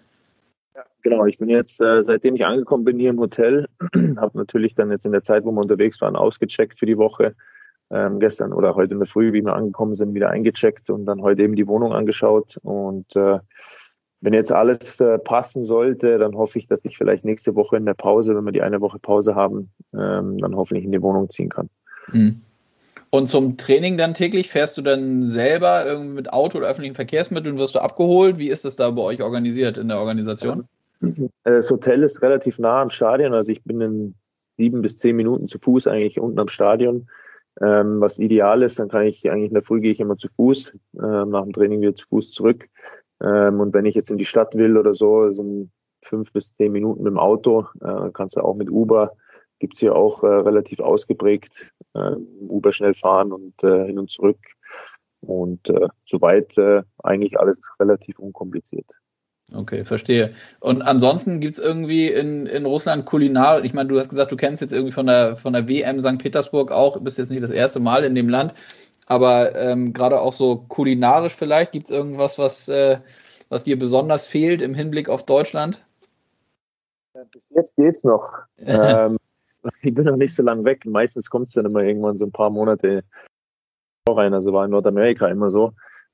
[0.76, 1.26] Ja, genau.
[1.26, 3.68] Ich bin jetzt, äh, seitdem ich angekommen bin hier im Hotel,
[4.18, 7.36] habe natürlich dann jetzt in der Zeit, wo wir unterwegs waren, ausgecheckt für die Woche.
[7.90, 11.22] Ähm, gestern oder heute in der Früh, wie wir angekommen sind, wieder eingecheckt und dann
[11.22, 13.40] heute eben die Wohnung angeschaut und äh,
[14.24, 17.86] wenn jetzt alles äh, passen sollte, dann hoffe ich, dass ich vielleicht nächste Woche in
[17.86, 21.30] der Pause, wenn wir die eine Woche Pause haben, ähm, dann hoffentlich in die Wohnung
[21.30, 21.70] ziehen kann.
[22.12, 22.42] Mhm.
[23.10, 27.60] Und zum Training dann täglich fährst du dann selber irgendwie mit Auto oder öffentlichen Verkehrsmitteln,
[27.60, 28.40] wirst du abgeholt?
[28.40, 30.66] Wie ist das da bei euch organisiert in der Organisation?
[31.02, 34.16] Äh, das Hotel ist relativ nah am Stadion, also ich bin in
[34.58, 37.08] sieben bis zehn Minuten zu Fuß eigentlich unten am Stadion.
[37.62, 40.28] Ähm, was ideal ist, dann kann ich eigentlich in der Früh gehe ich immer zu
[40.28, 42.66] Fuß, ähm, nach dem Training wieder zu Fuß zurück.
[43.24, 45.70] Ähm, und wenn ich jetzt in die Stadt will oder so, sind
[46.02, 49.12] fünf bis zehn Minuten mit dem Auto, äh, kannst du auch mit Uber,
[49.64, 52.16] gibt's hier auch äh, relativ ausgeprägt, äh,
[52.50, 54.40] Uber schnell fahren und äh, hin und zurück.
[55.22, 58.92] Und äh, soweit äh, eigentlich alles relativ unkompliziert.
[59.54, 60.34] Okay, verstehe.
[60.60, 64.36] Und ansonsten gibt es irgendwie in, in Russland Kulinar, ich meine, du hast gesagt, du
[64.36, 66.18] kennst jetzt irgendwie von der, von der WM St.
[66.18, 68.54] Petersburg auch, bist jetzt nicht das erste Mal in dem Land.
[69.06, 73.00] Aber ähm, gerade auch so kulinarisch vielleicht, gibt es irgendwas, was, äh,
[73.48, 75.86] was dir besonders fehlt im Hinblick auf Deutschland?
[77.32, 78.42] Bis jetzt geht's noch.
[78.58, 79.18] ähm,
[79.82, 80.86] ich bin noch nicht so lange weg.
[80.86, 83.04] Meistens kommt es dann immer irgendwann so ein paar Monate
[84.08, 84.34] rein.
[84.34, 85.72] Also war in Nordamerika immer so,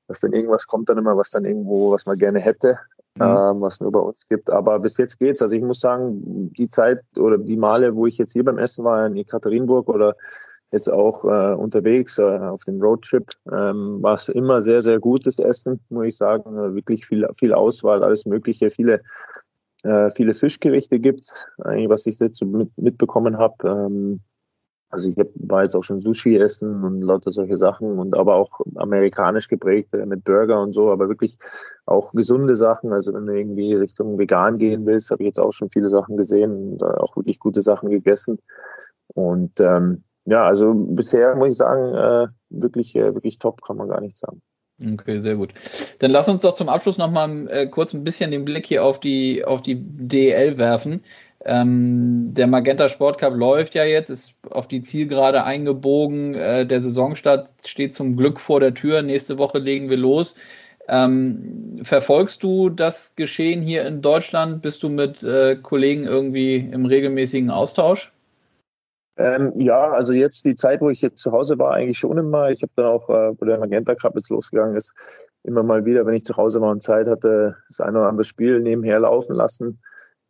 [0.08, 2.78] dass dann irgendwas kommt dann immer, was dann irgendwo, was man gerne hätte,
[3.16, 3.22] mhm.
[3.22, 4.50] ähm, was nur bei uns gibt.
[4.50, 5.42] Aber bis jetzt geht's.
[5.42, 8.84] Also ich muss sagen, die Zeit oder die Male, wo ich jetzt hier beim Essen
[8.84, 10.14] war in Ekaterinburg oder
[10.72, 15.38] jetzt auch äh, unterwegs äh, auf dem Roadtrip, ähm, war es immer sehr, sehr gutes
[15.38, 16.56] Essen, muss ich sagen.
[16.56, 19.00] Äh, wirklich viel, viel Auswahl, alles Mögliche, viele,
[19.82, 23.56] äh, viele Fischgerichte gibt, eigentlich, was ich dazu mit, mitbekommen habe.
[23.68, 24.20] Ähm,
[24.90, 28.34] also ich hab, war jetzt auch schon Sushi essen und lauter solche Sachen und aber
[28.34, 31.36] auch amerikanisch geprägt mit Burger und so, aber wirklich
[31.86, 32.92] auch gesunde Sachen.
[32.92, 36.16] Also wenn du irgendwie Richtung vegan gehen willst, habe ich jetzt auch schon viele Sachen
[36.16, 38.38] gesehen und auch wirklich gute Sachen gegessen.
[39.14, 43.88] Und ähm, ja, also bisher muss ich sagen, äh, wirklich, äh, wirklich top, kann man
[43.88, 44.42] gar nicht sagen.
[44.82, 45.52] Okay, sehr gut.
[45.98, 48.98] Dann lass uns doch zum Abschluss nochmal äh, kurz ein bisschen den Blick hier auf
[48.98, 51.02] die, auf die DEL werfen.
[51.44, 56.34] Ähm, der Magenta Sport Cup läuft ja jetzt, ist auf die Zielgerade eingebogen.
[56.34, 59.02] Äh, der Saisonstart steht zum Glück vor der Tür.
[59.02, 60.36] Nächste Woche legen wir los.
[60.88, 64.62] Ähm, verfolgst du das Geschehen hier in Deutschland?
[64.62, 68.12] Bist du mit äh, Kollegen irgendwie im regelmäßigen Austausch?
[69.20, 72.48] Ähm, ja, also jetzt die Zeit, wo ich jetzt zu Hause war, eigentlich schon immer.
[72.50, 74.94] Ich habe dann auch, äh, wo der Magenta Cup jetzt losgegangen ist,
[75.42, 78.24] immer mal wieder, wenn ich zu Hause war und Zeit hatte, das eine oder andere
[78.24, 79.78] Spiel nebenher laufen lassen.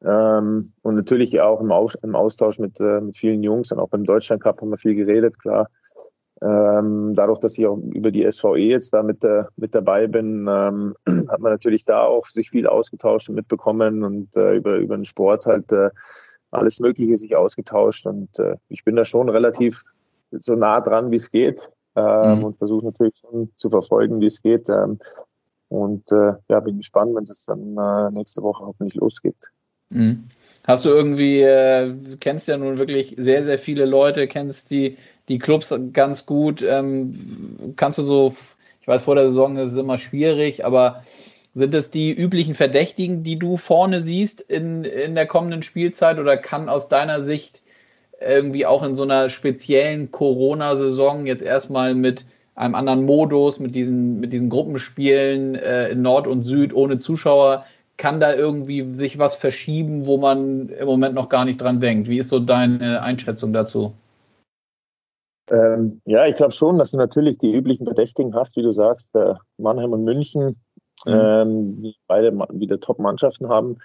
[0.04, 3.70] Ähm, und natürlich auch im, Aus im Austausch mit, äh, mit vielen Jungs.
[3.70, 5.68] Und auch beim Deutschland Cup haben wir viel geredet, klar.
[6.42, 10.48] Ähm, dadurch, dass ich auch über die SVE jetzt da mit, äh, mit dabei bin,
[10.50, 10.94] ähm,
[11.28, 15.04] hat man natürlich da auch sich viel ausgetauscht und mitbekommen und äh, über, über den
[15.04, 15.90] Sport halt äh,
[16.52, 18.06] alles Mögliche sich ausgetauscht.
[18.06, 19.82] Und äh, ich bin da schon relativ
[20.30, 21.70] so nah dran, wie es geht.
[21.96, 22.44] Ähm, mhm.
[22.44, 24.68] Und versuche natürlich schon zu verfolgen, wie es geht.
[24.68, 24.98] Ähm,
[25.68, 29.50] und äh, ja, bin gespannt, wenn es dann äh, nächste Woche hoffentlich losgeht.
[29.90, 30.28] Mhm.
[30.64, 34.96] Hast du irgendwie, äh, kennst ja nun wirklich sehr, sehr viele Leute, kennst die,
[35.28, 36.62] die Clubs ganz gut.
[36.62, 38.34] Ähm, kannst du so,
[38.80, 41.02] ich weiß, vor der Saison ist es immer schwierig, aber
[41.54, 46.36] sind es die üblichen Verdächtigen, die du vorne siehst in, in der kommenden Spielzeit oder
[46.36, 47.62] kann aus deiner Sicht
[48.20, 54.20] irgendwie auch in so einer speziellen Corona-Saison jetzt erstmal mit einem anderen Modus, mit diesen,
[54.20, 57.64] mit diesen Gruppenspielen äh, in Nord und Süd ohne Zuschauer
[57.96, 62.08] kann da irgendwie sich was verschieben, wo man im Moment noch gar nicht dran denkt?
[62.08, 63.92] Wie ist so deine Einschätzung dazu?
[65.50, 69.08] Ähm, ja, ich glaube schon, dass du natürlich die üblichen Verdächtigen hast, wie du sagst,
[69.14, 70.56] äh, Mannheim und München.
[71.06, 73.76] Ähm, die beide wieder Top-Mannschaften haben.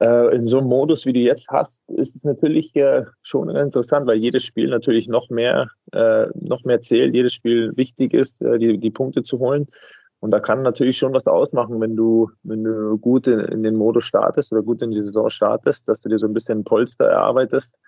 [0.00, 4.06] Äh, in so einem Modus, wie du jetzt hast, ist es natürlich äh, schon interessant,
[4.06, 8.58] weil jedes Spiel natürlich noch mehr, äh, noch mehr zählt, jedes Spiel wichtig ist, äh,
[8.58, 9.66] die, die Punkte zu holen.
[10.20, 13.76] Und da kann natürlich schon was ausmachen, wenn du, wenn du gut in, in, den
[13.76, 17.06] Modus startest oder gut in die Saison startest, dass du dir so ein bisschen Polster
[17.06, 17.78] erarbeitest,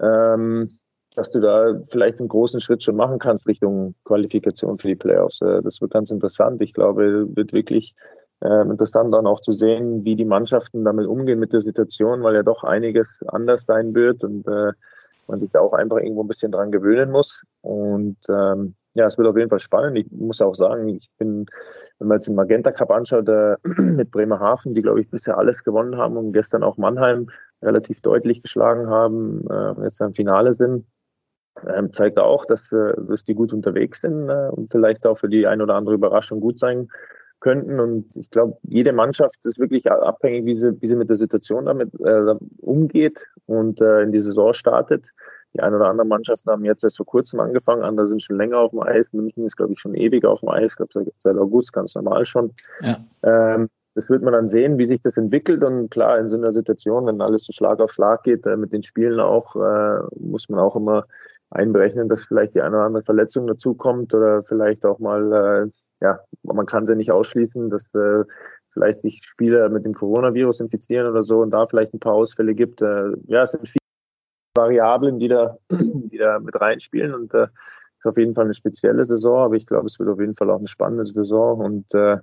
[0.00, 0.68] ähm,
[1.14, 5.40] dass du da vielleicht einen großen Schritt schon machen kannst Richtung Qualifikation für die Playoffs.
[5.40, 6.60] Äh, das wird ganz interessant.
[6.62, 7.94] Ich glaube, wird wirklich
[8.40, 12.34] äh, interessant dann auch zu sehen, wie die Mannschaften damit umgehen mit der Situation, weil
[12.34, 14.72] ja doch einiges anders sein wird und äh,
[15.28, 17.42] man sich da auch einfach irgendwo ein bisschen dran gewöhnen muss.
[17.60, 19.96] Und ähm, ja, es wird auf jeden Fall spannend.
[19.98, 21.46] Ich muss auch sagen, ich bin,
[21.98, 25.64] wenn man jetzt den Magenta Cup anschaut, äh, mit Bremerhaven, die glaube ich bisher alles
[25.64, 27.28] gewonnen haben und gestern auch Mannheim
[27.62, 30.88] relativ deutlich geschlagen haben, äh, jetzt im Finale sind,
[31.66, 35.46] ähm, zeigt auch, dass, dass die gut unterwegs sind äh, und vielleicht auch für die
[35.46, 36.88] ein oder andere Überraschung gut sein
[37.40, 37.78] könnten.
[37.78, 41.66] Und ich glaube, jede Mannschaft ist wirklich abhängig, wie sie, wie sie mit der Situation
[41.66, 45.10] damit äh, umgeht und äh, in die Saison startet.
[45.52, 48.58] Die ein oder anderen Mannschaften haben jetzt erst vor kurzem angefangen, andere sind schon länger
[48.58, 49.12] auf dem Eis.
[49.12, 52.24] München ist, glaube ich, schon ewig auf dem Eis, ich glaube seit August ganz normal
[52.24, 52.52] schon.
[52.80, 53.04] Ja.
[53.22, 55.62] Ähm, das wird man dann sehen, wie sich das entwickelt.
[55.62, 58.72] Und klar, in so einer Situation, wenn alles so Schlag auf Schlag geht, äh, mit
[58.72, 61.06] den Spielen auch, äh, muss man auch immer
[61.50, 66.20] einberechnen, dass vielleicht die eine oder andere Verletzung dazukommt oder vielleicht auch mal, äh, ja,
[66.42, 67.90] man kann sie nicht ausschließen, dass
[68.72, 72.54] vielleicht sich Spieler mit dem Coronavirus infizieren oder so und da vielleicht ein paar Ausfälle
[72.54, 72.80] gibt.
[72.80, 73.78] Ja, es sind viele
[74.56, 77.44] Variablen, die da, die da mit reinspielen und äh,
[77.98, 80.50] ist auf jeden Fall eine spezielle Saison, aber ich glaube, es wird auf jeden Fall
[80.50, 82.18] auch eine spannende Saison und äh,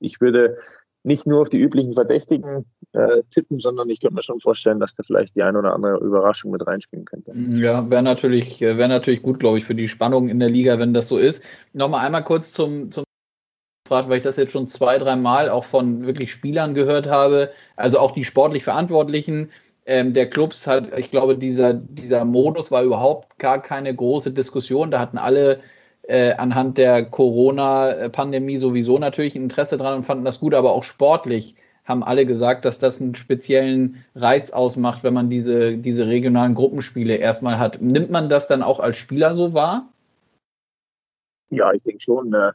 [0.00, 0.56] ich würde
[1.04, 4.94] nicht nur auf die üblichen Verdächtigen äh, tippen, sondern ich könnte mir schon vorstellen, dass
[4.94, 7.32] da vielleicht die eine oder andere Überraschung mit reinspielen könnte.
[7.34, 10.94] Ja, wäre natürlich, wäre natürlich gut, glaube ich, für die Spannung in der Liga, wenn
[10.94, 11.42] das so ist.
[11.72, 13.04] Nochmal einmal kurz zum, zum
[13.90, 17.98] weil ich das jetzt schon zwei, drei Mal auch von wirklich Spielern gehört habe, also
[17.98, 19.50] auch die sportlich Verantwortlichen,
[19.84, 24.90] ähm, der Clubs hat, ich glaube, dieser, dieser Modus war überhaupt gar keine große Diskussion.
[24.90, 25.60] Da hatten alle
[26.02, 30.84] äh, anhand der Corona-Pandemie sowieso natürlich ein Interesse dran und fanden das gut, aber auch
[30.84, 36.54] sportlich haben alle gesagt, dass das einen speziellen Reiz ausmacht, wenn man diese, diese regionalen
[36.54, 37.80] Gruppenspiele erstmal hat.
[37.80, 39.88] Nimmt man das dann auch als Spieler so wahr?
[41.50, 42.32] Ja, ich denke schon.
[42.32, 42.52] Äh,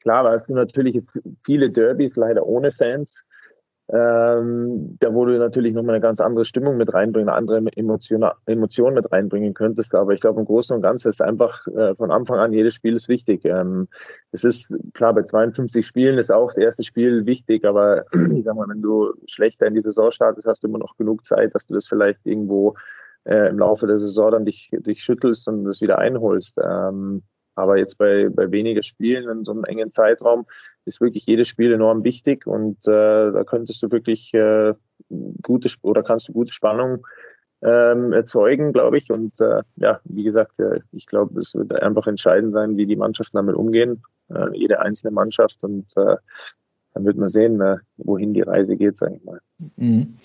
[0.00, 0.98] klar, hast du natürlich
[1.44, 3.24] viele Derbys leider ohne Fans.
[3.92, 8.24] Ähm, da wo du natürlich nochmal eine ganz andere Stimmung mit reinbringen, eine andere Emotion,
[8.46, 9.96] Emotion mit reinbringen könntest.
[9.96, 12.94] Aber ich glaube, im Großen und Ganzen ist einfach äh, von Anfang an, jedes Spiel
[12.94, 13.44] ist wichtig.
[13.44, 13.88] Ähm,
[14.30, 18.54] es ist klar, bei 52 Spielen ist auch das erste Spiel wichtig, aber ich sag
[18.54, 21.66] mal, wenn du schlechter in die Saison startest, hast du immer noch genug Zeit, dass
[21.66, 22.76] du das vielleicht irgendwo
[23.24, 26.58] äh, im Laufe der Saison dann dich, dich schüttelst und das wieder einholst.
[26.64, 27.22] Ähm,
[27.60, 30.44] aber jetzt bei, bei weniger Spielen in so einem engen Zeitraum
[30.84, 34.74] ist wirklich jedes Spiel enorm wichtig und äh, da könntest du wirklich äh,
[35.42, 37.06] gute oder kannst du gute Spannung
[37.62, 39.10] ähm, erzeugen, glaube ich.
[39.10, 42.96] Und äh, ja, wie gesagt, äh, ich glaube, es wird einfach entscheidend sein, wie die
[42.96, 46.16] Mannschaften damit umgehen, äh, jede einzelne Mannschaft und äh,
[46.92, 47.62] dann wird man sehen,
[47.98, 49.40] wohin die Reise geht, sage ich mal.
[49.76, 50.16] Mhm.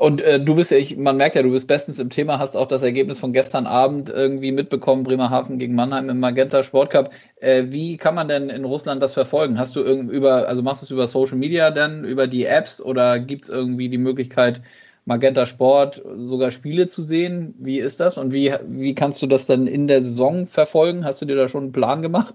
[0.00, 2.56] Und äh, du bist ja, ich, man merkt ja, du bist bestens im Thema, hast
[2.56, 7.10] auch das Ergebnis von gestern Abend irgendwie mitbekommen, Bremerhaven gegen Mannheim im Magenta Sportcup.
[7.36, 9.58] Äh, wie kann man denn in Russland das verfolgen?
[9.58, 12.80] Hast du irgendwie über, also machst du es über Social Media dann, über die Apps
[12.80, 14.62] oder gibt es irgendwie die Möglichkeit,
[15.04, 17.54] Magenta Sport sogar Spiele zu sehen?
[17.58, 18.16] Wie ist das?
[18.16, 21.04] Und wie, wie kannst du das dann in der Saison verfolgen?
[21.04, 22.34] Hast du dir da schon einen Plan gemacht?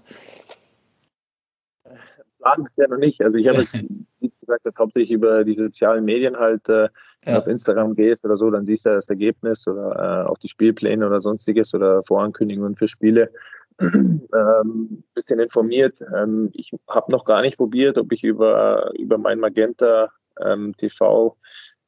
[2.46, 3.22] Plan bisher noch nicht.
[3.22, 3.72] Also ich habe es,
[4.20, 6.88] wie gesagt, das hauptsächlich über die sozialen Medien halt äh,
[7.24, 7.38] ja.
[7.38, 11.06] auf Instagram gehst oder so, dann siehst du das Ergebnis oder äh, auch die Spielpläne
[11.06, 13.30] oder sonstiges oder Vorankündigungen für Spiele.
[13.80, 15.98] ähm, bisschen informiert.
[16.16, 20.08] Ähm, ich habe noch gar nicht probiert, ob ich über, über mein Magenta
[20.40, 21.36] ähm, TV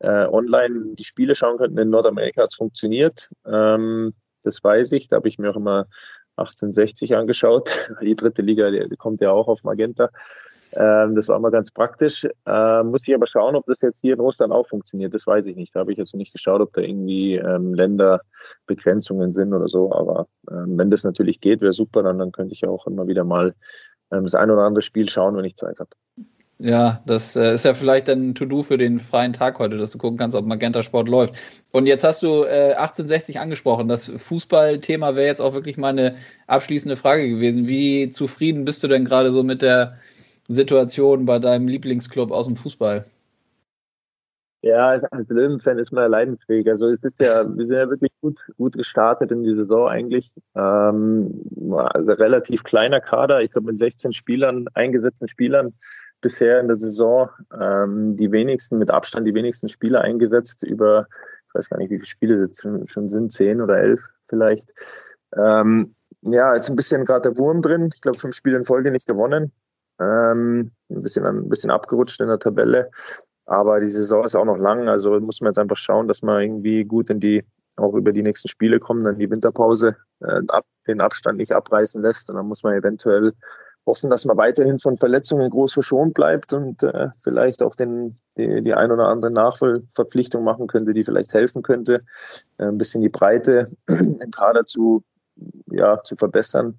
[0.00, 1.80] äh, online die Spiele schauen könnte.
[1.80, 3.30] In Nordamerika hat es funktioniert.
[3.46, 5.08] Ähm, das weiß ich.
[5.08, 5.86] Da habe ich mir auch immer
[6.38, 7.70] 1860 angeschaut.
[8.00, 10.08] Die dritte Liga, die kommt ja auch auf Magenta.
[10.72, 12.26] Ähm, das war mal ganz praktisch.
[12.46, 15.14] Ähm, muss ich aber schauen, ob das jetzt hier in Russland auch funktioniert.
[15.14, 15.74] Das weiß ich nicht.
[15.74, 19.92] Da habe ich jetzt nicht geschaut, ob da irgendwie ähm, Länderbegrenzungen sind oder so.
[19.92, 22.02] Aber ähm, wenn das natürlich geht, wäre super.
[22.02, 23.54] Dann, dann könnte ich auch immer wieder mal
[24.12, 25.90] ähm, das ein oder andere Spiel schauen, wenn ich Zeit habe.
[26.60, 29.98] Ja, das äh, ist ja vielleicht ein To-Do für den freien Tag heute, dass du
[29.98, 31.36] gucken kannst, ob Magenta Sport läuft.
[31.70, 33.86] Und jetzt hast du äh, 1860 angesprochen.
[33.86, 36.16] Das Fußballthema wäre jetzt auch wirklich meine
[36.48, 37.68] abschließende Frage gewesen.
[37.68, 39.98] Wie zufrieden bist du denn gerade so mit der
[40.48, 43.04] Situation bei deinem Lieblingsclub aus dem Fußball?
[44.62, 46.68] Ja, als Löwenfan ist man ja leidensfähig.
[46.68, 50.34] Also es ist ja, wir sind ja wirklich gut, gut gestartet in die Saison eigentlich.
[50.56, 55.70] Ähm, also relativ kleiner Kader, ich glaube mit 16 Spielern, eingesetzten Spielern
[56.20, 57.28] bisher in der Saison.
[57.62, 61.06] Ähm, die wenigsten, mit Abstand die wenigsten Spieler eingesetzt über,
[61.48, 64.72] ich weiß gar nicht, wie viele Spiele jetzt schon sind, zehn oder elf vielleicht.
[65.36, 67.90] Ähm, ja, jetzt ein bisschen gerade der Wurm drin.
[67.94, 69.52] Ich glaube, fünf Spiele in Folge nicht gewonnen.
[70.00, 72.90] Ähm, ein bisschen, ein bisschen abgerutscht in der Tabelle.
[73.46, 74.88] Aber die Saison ist auch noch lang.
[74.88, 77.42] Also muss man jetzt einfach schauen, dass man irgendwie gut in die,
[77.76, 80.40] auch über die nächsten Spiele kommen, dann die Winterpause äh,
[80.86, 82.28] den Abstand nicht abreißen lässt.
[82.28, 83.32] Und dann muss man eventuell
[83.86, 88.62] hoffen, dass man weiterhin von Verletzungen groß verschont bleibt und äh, vielleicht auch den, die,
[88.62, 92.02] die ein oder andere Nachverpflichtung machen könnte, die vielleicht helfen könnte,
[92.58, 95.02] äh, ein bisschen die Breite im Kader zu,
[95.70, 96.78] ja, zu verbessern.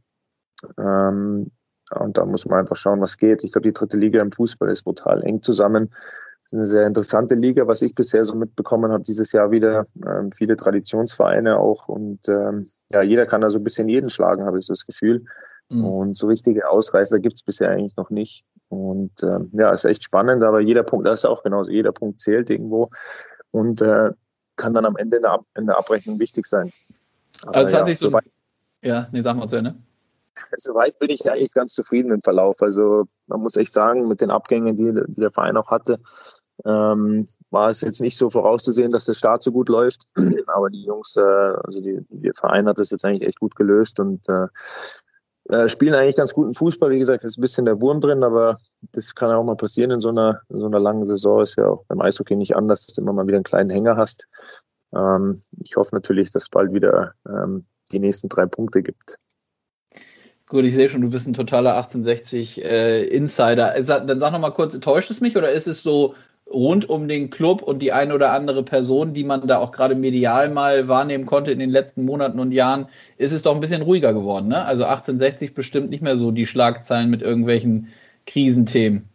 [0.77, 1.51] Ähm,
[1.91, 3.43] und da muss man einfach schauen, was geht.
[3.43, 5.89] Ich glaube, die dritte Liga im Fußball ist brutal eng zusammen.
[6.51, 9.85] Eine sehr interessante Liga, was ich bisher so mitbekommen habe, dieses Jahr wieder.
[10.05, 11.87] Ähm, viele Traditionsvereine auch.
[11.87, 14.85] Und ähm, ja, jeder kann da so ein bisschen jeden schlagen, habe ich so das
[14.85, 15.25] Gefühl.
[15.69, 15.85] Mhm.
[15.85, 18.43] Und so richtige Ausreißer gibt es bisher eigentlich noch nicht.
[18.69, 22.19] Und ähm, ja, ist echt spannend, aber jeder Punkt, das ist auch genauso, jeder Punkt
[22.19, 22.89] zählt irgendwo
[23.51, 24.11] und äh,
[24.57, 26.71] kann dann am Ende in der, Ab in der Abrechnung wichtig sein.
[27.43, 28.09] Aber, also es hat sich so.
[28.09, 28.25] Soweit,
[28.81, 29.75] ja, nee, sag mal zu Ende.
[30.57, 32.61] Soweit bin ich eigentlich ganz zufrieden mit dem Verlauf.
[32.61, 35.99] Also man muss echt sagen, mit den Abgängen, die, die der Verein auch hatte,
[36.65, 40.03] ähm, war es jetzt nicht so vorauszusehen, dass der Start so gut läuft.
[40.47, 43.99] Aber die Jungs, äh, also die, der Verein hat das jetzt eigentlich echt gut gelöst
[43.99, 44.47] und äh,
[45.49, 46.91] äh, spielen eigentlich ganz guten Fußball.
[46.91, 48.57] Wie gesagt, ist ein bisschen der Wurm drin, aber
[48.93, 51.41] das kann auch mal passieren in so einer, in so einer langen Saison.
[51.41, 53.97] Ist ja auch beim Eishockey nicht anders, dass du immer mal wieder einen kleinen Hänger
[53.97, 54.27] hast.
[54.95, 59.17] Ähm, ich hoffe natürlich, dass es bald wieder ähm, die nächsten drei Punkte gibt.
[60.47, 63.73] Gut, ich sehe schon, du bist ein totaler 1860 äh, Insider.
[63.83, 66.15] Dann sag noch mal kurz, täuscht es mich oder ist es so
[66.51, 69.95] rund um den Club und die eine oder andere Person, die man da auch gerade
[69.95, 72.87] medial mal wahrnehmen konnte in den letzten Monaten und Jahren,
[73.17, 74.47] ist es doch ein bisschen ruhiger geworden.
[74.47, 74.65] Ne?
[74.65, 77.89] Also 1860 bestimmt nicht mehr so die Schlagzeilen mit irgendwelchen
[78.25, 79.07] Krisenthemen.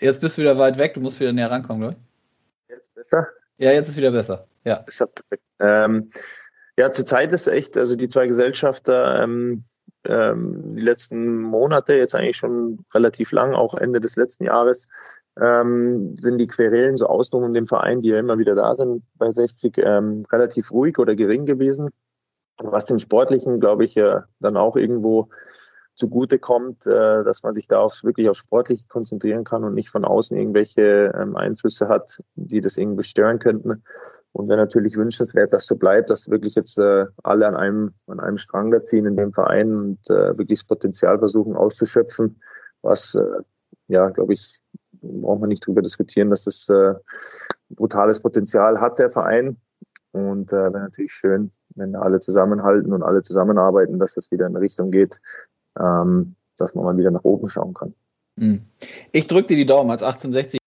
[0.00, 2.74] Jetzt bist du wieder weit weg, du musst wieder näher rankommen, glaube ich.
[2.74, 3.26] Jetzt besser?
[3.58, 4.46] Ja, jetzt ist wieder besser.
[4.64, 4.84] Ja.
[4.86, 5.44] Ist ja perfekt.
[5.60, 6.08] Ähm,
[6.78, 9.62] ja, zurzeit ist echt, also die zwei Gesellschafter, ähm,
[10.06, 14.88] ähm, die letzten Monate, jetzt eigentlich schon relativ lang, auch Ende des letzten Jahres,
[15.40, 19.02] ähm, sind die Querelen so außen um den Verein, die ja immer wieder da sind
[19.14, 21.90] bei 60, ähm, relativ ruhig oder gering gewesen.
[22.58, 25.28] was dem Sportlichen, glaube ich, äh, dann auch irgendwo
[25.96, 29.90] zugute kommt, äh, dass man sich da aufs, wirklich aufs Sportliche konzentrieren kann und nicht
[29.90, 33.82] von außen irgendwelche ähm, Einflüsse hat, die das irgendwie stören könnten.
[34.32, 38.20] Und wäre natürlich wünschenswert, dass so bleibt, dass wirklich jetzt äh, alle an einem, an
[38.20, 42.40] einem Strang da ziehen in dem Verein und äh, wirklich das Potenzial versuchen auszuschöpfen,
[42.82, 43.42] was, äh,
[43.88, 44.60] ja, glaube ich,
[45.00, 46.94] braucht man nicht drüber diskutieren, dass das äh,
[47.70, 49.58] brutales Potenzial hat, der Verein.
[50.12, 54.54] Und äh, wäre natürlich schön, wenn alle zusammenhalten und alle zusammenarbeiten, dass das wieder in
[54.54, 55.20] eine Richtung geht,
[55.80, 57.94] ähm, dass man mal wieder nach oben schauen kann.
[58.38, 58.62] Hm.
[59.12, 60.58] Ich drücke dir die Daumen als 1860.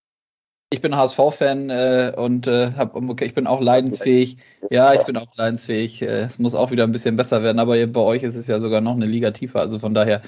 [0.70, 4.36] Ich bin HSV-Fan äh, und äh, hab, okay, ich bin auch leidensfähig.
[4.70, 6.02] Ja, ich bin auch leidensfähig.
[6.02, 8.60] Äh, es muss auch wieder ein bisschen besser werden, aber bei euch ist es ja
[8.60, 9.60] sogar noch eine Liga tiefer.
[9.60, 10.20] Also von daher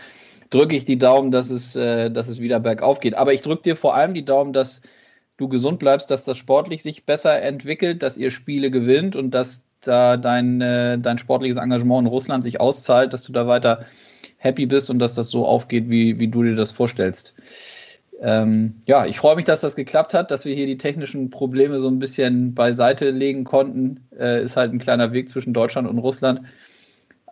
[0.49, 3.17] drücke ich die Daumen, dass es, äh, dass es wieder bergauf geht.
[3.17, 4.81] Aber ich drücke dir vor allem die Daumen, dass
[5.37, 9.67] du gesund bleibst, dass das sportlich sich besser entwickelt, dass ihr Spiele gewinnt und dass
[9.81, 13.87] da dein, äh, dein sportliches Engagement in Russland sich auszahlt, dass du da weiter
[14.41, 17.35] happy bist und dass das so aufgeht, wie, wie du dir das vorstellst.
[18.23, 21.79] Ähm, ja, ich freue mich, dass das geklappt hat, dass wir hier die technischen Probleme
[21.79, 24.09] so ein bisschen beiseite legen konnten.
[24.19, 26.41] Äh, ist halt ein kleiner Weg zwischen Deutschland und Russland.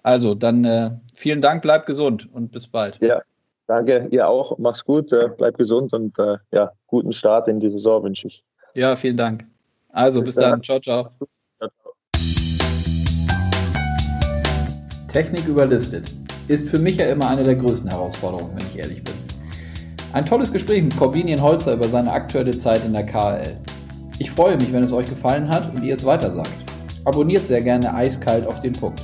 [0.03, 2.99] Also, dann äh, vielen Dank, bleib gesund und bis bald.
[3.01, 3.21] Ja,
[3.67, 4.57] danke, ihr auch.
[4.59, 8.43] Mach's gut, äh, bleib gesund und äh, ja, guten Start in die Saison wünsche ich.
[8.75, 9.47] Ja, vielen Dank.
[9.91, 10.51] Also, bis, bis dann.
[10.53, 10.63] dann.
[10.63, 11.09] Ciao, ciao.
[15.11, 16.13] Technik überlistet
[16.49, 19.14] ist für mich ja immer eine der größten Herausforderungen, wenn ich ehrlich bin.
[20.12, 23.57] Ein tolles Gespräch mit Corbinian Holzer über seine aktuelle Zeit in der KL.
[24.18, 26.51] Ich freue mich, wenn es euch gefallen hat und ihr es weitersagt.
[27.05, 29.03] Abonniert sehr gerne eiskalt auf den Punkt.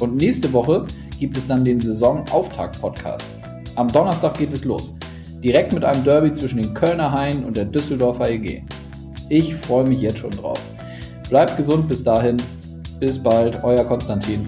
[0.00, 0.86] Und nächste Woche
[1.18, 3.28] gibt es dann den Saisonauftakt-Podcast.
[3.74, 4.94] Am Donnerstag geht es los.
[5.42, 8.62] Direkt mit einem Derby zwischen den Kölner Haien und der Düsseldorfer EG.
[9.28, 10.60] Ich freue mich jetzt schon drauf.
[11.28, 12.36] Bleibt gesund bis dahin.
[13.00, 14.46] Bis bald, euer Konstantin.